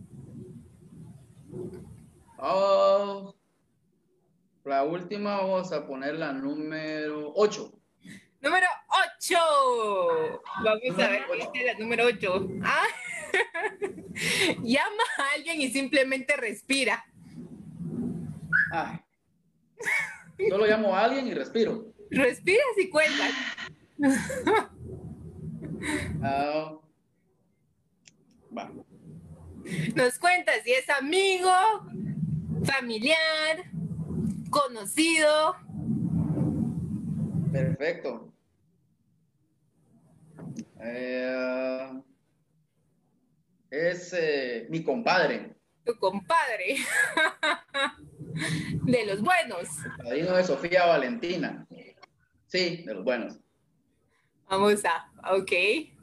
[2.38, 3.34] Oh,
[4.64, 7.72] la última vamos a poner la número 8.
[8.40, 8.66] Número
[9.18, 10.42] 8.
[10.62, 12.48] Vamos a ver, esta es la número 8.
[12.62, 12.84] Ah.
[14.62, 17.04] Llama a alguien y simplemente respira.
[18.72, 18.98] Ay.
[20.48, 21.92] Solo llamo a alguien y respiro.
[22.10, 23.32] Respiras y cuentas.
[26.22, 26.76] Ah,
[28.56, 28.70] va.
[29.94, 31.52] Nos cuentas si es amigo,
[32.64, 33.64] familiar,
[34.50, 35.56] conocido.
[37.52, 38.32] Perfecto.
[40.80, 42.02] Eh,
[43.70, 45.58] es eh, mi compadre,
[45.88, 46.76] tu compadre.
[48.84, 49.68] De los buenos.
[49.96, 51.66] padrino de Sofía Valentina.
[52.46, 53.38] Sí, de los buenos.
[54.48, 55.52] Vamos a, ok,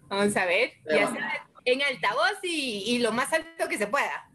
[0.08, 0.74] vamos a ver.
[0.86, 1.24] Ya sabes,
[1.64, 4.30] en altavoz y, y lo más alto que se pueda.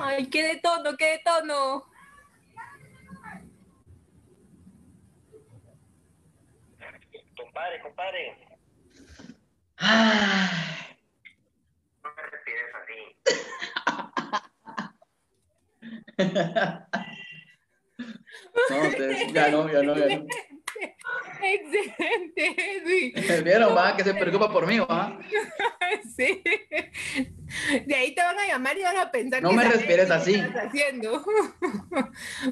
[0.00, 1.84] Ay, qué de tono, qué de tono.
[7.36, 8.36] Compadre, compadre.
[9.78, 10.48] Ay,
[12.02, 13.00] No me respires así.
[18.70, 20.26] no, ustedes- ya no, ya no, ya no.
[21.42, 23.12] Excelente, Edwin.
[23.44, 23.96] ¿Vieron, va?
[23.96, 25.18] Que se preocupa por mí, va?
[26.16, 26.42] Sí.
[27.86, 30.12] De ahí te van a llamar y van a pensar No que me respires qué
[30.12, 30.34] así.
[30.34, 31.22] estás haciendo.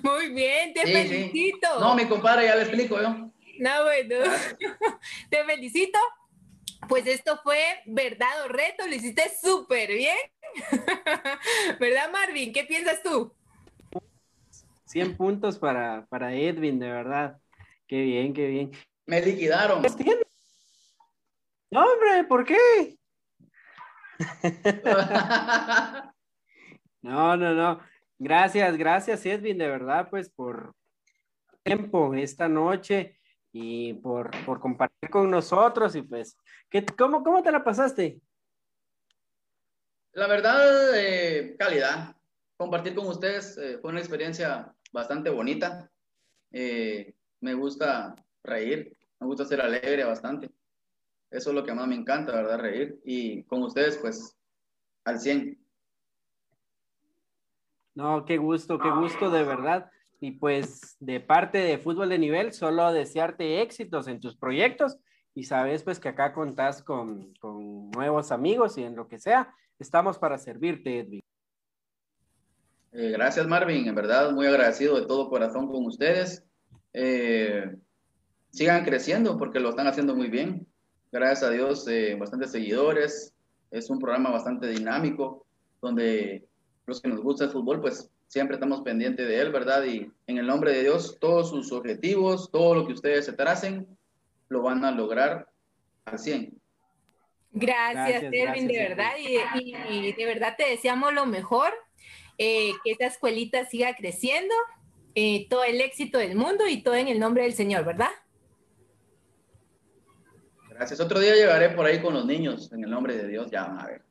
[0.02, 0.92] Muy bien, te Sí, sí.
[1.08, 1.80] felicito.
[1.80, 3.30] No, mi compadre, ya le explico yo.
[3.58, 4.16] No, bueno.
[5.30, 5.98] Te felicito.
[6.88, 10.18] Pues esto fue verdad o reto, lo hiciste súper bien.
[11.80, 12.52] ¿Verdad, Marvin?
[12.52, 13.32] ¿Qué piensas tú?
[14.86, 17.40] 100 puntos para, para Edwin, de verdad.
[17.86, 18.70] Qué bien, qué bien.
[19.06, 19.82] Me liquidaron.
[21.70, 22.98] No, hombre, ¿por qué?
[27.02, 27.80] No, no, no.
[28.18, 30.74] Gracias, gracias, Edwin, de verdad, pues por
[31.62, 33.18] tiempo esta noche
[33.56, 36.36] y por, por compartir con nosotros y pues,
[36.68, 38.20] ¿qué, cómo, ¿cómo te la pasaste?
[40.12, 42.16] La verdad, eh, calidad.
[42.56, 45.88] Compartir con ustedes eh, fue una experiencia bastante bonita.
[46.50, 50.50] Eh, me gusta reír, me gusta ser alegre bastante.
[51.30, 52.58] Eso es lo que más me encanta, ¿verdad?
[52.58, 53.00] Reír.
[53.04, 54.36] Y con ustedes, pues,
[55.04, 55.64] al 100.
[57.94, 59.92] No, qué gusto, qué gusto de verdad.
[60.24, 64.96] Y pues de parte de Fútbol de Nivel, solo desearte éxitos en tus proyectos
[65.34, 69.54] y sabes pues que acá contás con, con nuevos amigos y en lo que sea,
[69.78, 71.20] estamos para servirte, Edwin.
[72.92, 73.86] Eh, gracias, Marvin.
[73.86, 76.42] En verdad, muy agradecido de todo corazón con ustedes.
[76.94, 77.76] Eh,
[78.48, 80.66] sigan creciendo porque lo están haciendo muy bien.
[81.12, 83.34] Gracias a Dios, eh, bastantes seguidores.
[83.70, 85.44] Es un programa bastante dinámico
[85.82, 86.48] donde
[86.86, 89.84] los que nos gusta el fútbol, pues siempre estamos pendientes de él, ¿verdad?
[89.84, 93.86] Y en el nombre de Dios, todos sus objetivos, todo lo que ustedes se tracen,
[94.48, 95.48] lo van a lograr
[96.04, 96.52] al 100.
[97.52, 99.12] Gracias, Erwin, de verdad.
[99.88, 101.72] Y, de verdad te deseamos lo mejor,
[102.36, 104.52] eh, que esta escuelita siga creciendo,
[105.14, 108.10] eh, todo el éxito del mundo y todo en el nombre del Señor, ¿verdad?
[110.70, 110.98] Gracias.
[110.98, 113.78] Otro día llegaré por ahí con los niños, en el nombre de Dios, ya van
[113.78, 114.02] a ver.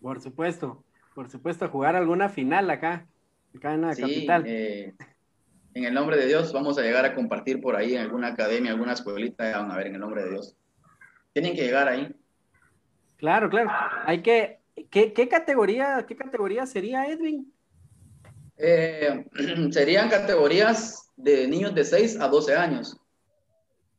[0.00, 3.06] Por supuesto, por supuesto, jugar alguna final acá,
[3.56, 4.44] acá en la capital.
[4.46, 4.94] Eh,
[5.74, 8.72] en el nombre de Dios vamos a llegar a compartir por ahí en alguna academia,
[8.72, 10.56] alguna escuelita, van a ver, en el nombre de Dios.
[11.32, 12.14] Tienen que llegar ahí.
[13.16, 13.70] Claro, claro.
[14.04, 14.58] Hay que,
[14.90, 17.52] ¿qué, categoría, qué categoría sería, Edwin?
[18.58, 19.26] Eh,
[19.70, 22.98] serían categorías de niños de 6 a 12 años.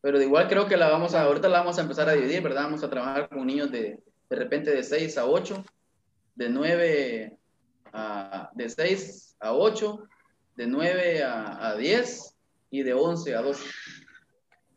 [0.02, 2.41] Pero de igual creo que la vamos a, ahorita la vamos a empezar a dividir,
[2.41, 2.64] ¿verdad?
[2.64, 3.99] Vamos a trabajar con niños de,
[4.30, 5.64] de repente de 6 a 8,
[6.36, 7.38] de 9
[7.92, 10.08] a, de 6 a 8,
[10.56, 12.36] de 9 a, a 10
[12.72, 13.70] y de 11 a 12.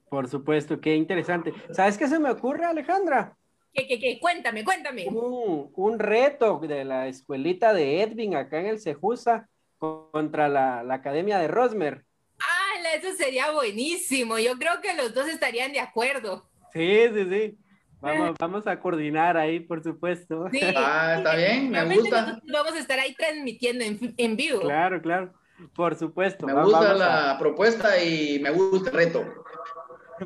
[0.09, 1.53] Por supuesto, qué interesante.
[1.73, 3.37] ¿Sabes qué se me ocurre, Alejandra?
[3.77, 4.19] ¿Qué, qué, qué?
[4.19, 5.07] Cuéntame, cuéntame.
[5.09, 11.49] Un, reto de la escuelita de Edwin acá en el Cejusa contra la, Academia de
[11.49, 12.05] Rosmer.
[12.41, 14.39] Ah, eso sería buenísimo.
[14.39, 16.49] Yo creo que los dos estarían de acuerdo.
[16.73, 17.59] Sí, sí, sí.
[18.07, 20.49] Vamos, vamos a coordinar ahí, por supuesto.
[20.53, 22.41] Sí, ah, está bien, me gusta.
[22.53, 24.61] Vamos a estar ahí transmitiendo en, vivo.
[24.61, 25.33] Claro, claro.
[25.75, 26.47] Por supuesto.
[26.47, 29.25] Me gusta la propuesta y me gusta el reto.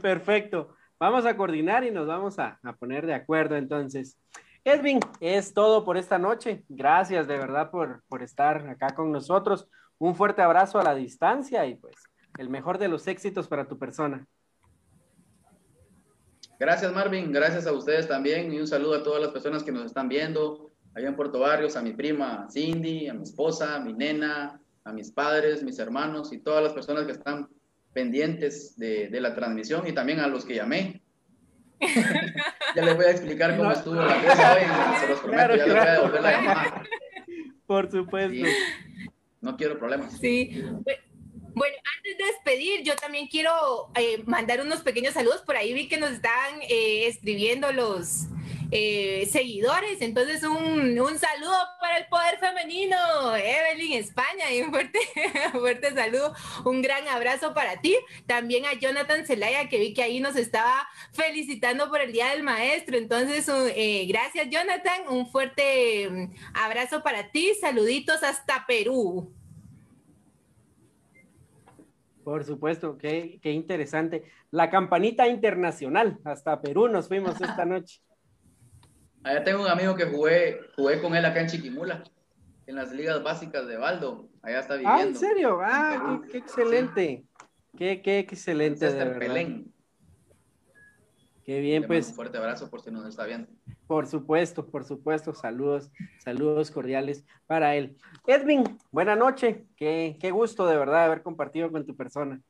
[0.02, 0.74] Perfecto.
[0.98, 4.18] Vamos a coordinar y nos vamos a, poner de acuerdo entonces.
[4.64, 6.64] Edwin, es todo por esta noche.
[6.68, 9.66] Gracias de verdad por, por estar acá con nosotros.
[9.98, 11.94] Un fuerte abrazo a la distancia y pues
[12.38, 14.26] el mejor de los éxitos para tu persona.
[16.60, 19.86] Gracias Marvin, gracias a ustedes también y un saludo a todas las personas que nos
[19.86, 23.94] están viendo allá en Puerto Barrios, a mi prima Cindy, a mi esposa, a mi
[23.94, 27.48] nena, a mis padres, mis hermanos y todas las personas que están
[27.94, 31.00] pendientes de, la transmisión y también a los que llamé.
[32.76, 35.74] ya les voy a explicar cómo estuvo la cosa hoy, se los prometo, ya les
[35.74, 36.82] voy a devolver la llamada.
[37.66, 38.46] Por supuesto.
[39.40, 40.12] no quiero problemas.
[40.18, 40.62] Sí.
[41.60, 45.42] Bueno, antes de despedir, yo también quiero eh, mandar unos pequeños saludos.
[45.42, 48.28] Por ahí vi que nos están eh, escribiendo los,
[48.70, 50.00] eh, seguidores.
[50.00, 52.96] Entonces, un, un, saludo para el poder femenino,
[53.36, 55.00] Evelyn España, y un fuerte,
[55.52, 56.34] fuerte saludo,
[56.64, 57.94] un gran abrazo para ti.
[58.26, 62.42] También a Jonathan Zelaya, que vi que ahí nos estaba felicitando por el Día del
[62.42, 62.96] Maestro.
[62.96, 63.46] Entonces,
[63.76, 65.08] eh, gracias, Jonathan.
[65.10, 67.52] Un fuerte mm, abrazo para ti.
[67.60, 69.30] Saluditos hasta Perú.
[72.24, 74.24] Por supuesto, qué, qué interesante.
[74.50, 78.02] La campanita internacional, hasta Perú nos fuimos esta noche.
[79.22, 82.02] Allá tengo un amigo que jugué, jugué con él acá en Chiquimula,
[82.66, 84.30] en las ligas básicas de Baldo.
[84.42, 84.98] Allá está viviendo.
[84.98, 85.60] Ah, ¿en serio?
[85.62, 87.24] Ah, qué, excelente.
[87.76, 89.62] Qué, qué, excelente, de verdad.
[91.44, 92.08] Qué bien, pues.
[92.08, 93.48] Un fuerte abrazo por si nos está viendo.
[93.90, 95.34] Por supuesto, por supuesto.
[95.34, 95.90] Saludos,
[96.22, 97.96] saludos cordiales para él.
[98.24, 99.66] Edwin, buena noche.
[99.76, 102.40] Qué, qué gusto de verdad haber compartido con tu persona.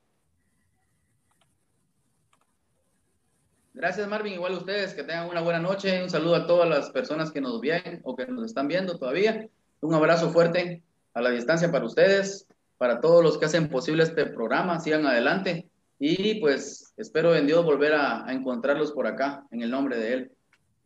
[3.73, 4.33] Gracias, Marvin.
[4.33, 6.03] Igual a ustedes, que tengan una buena noche.
[6.03, 9.49] Un saludo a todas las personas que nos ven o que nos están viendo todavía.
[9.79, 10.83] Un abrazo fuerte
[11.15, 12.45] a la distancia para ustedes,
[12.77, 14.79] para todos los que hacen posible este programa.
[14.79, 15.67] Sigan adelante.
[15.97, 20.31] Y pues espero en Dios volver a, encontrarlos por acá, en el nombre de Él.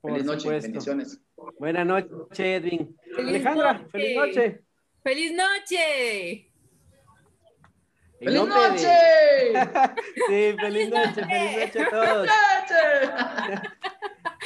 [0.06, 1.22] Feliz noche, bendiciones.
[1.60, 2.96] Buenas noches, Edwin.
[3.18, 4.62] Alejandra, feliz noche.
[5.04, 6.52] Feliz noche.
[8.20, 8.88] ¡Feliz noche!
[10.28, 12.28] sí, feliz noche, feliz noche a todos.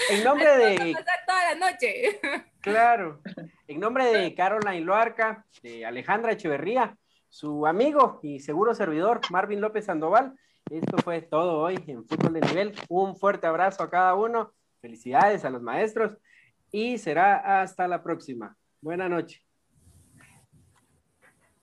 [0.10, 0.95] en nombre de...
[1.27, 2.19] toda la noche.
[2.61, 3.22] Claro.
[3.68, 6.98] En nombre de Caroline Loarca, de Alejandra Echeverría,
[7.30, 10.34] su amigo y seguro servidor, Marvin López Sandoval.
[10.69, 12.73] Esto fue todo hoy en Fútbol de Nivel.
[12.90, 14.53] Un fuerte abrazo a cada uno.
[14.81, 16.18] Felicidades a los maestros
[16.72, 18.56] y será hasta la próxima.
[18.81, 19.49] Buenas noches.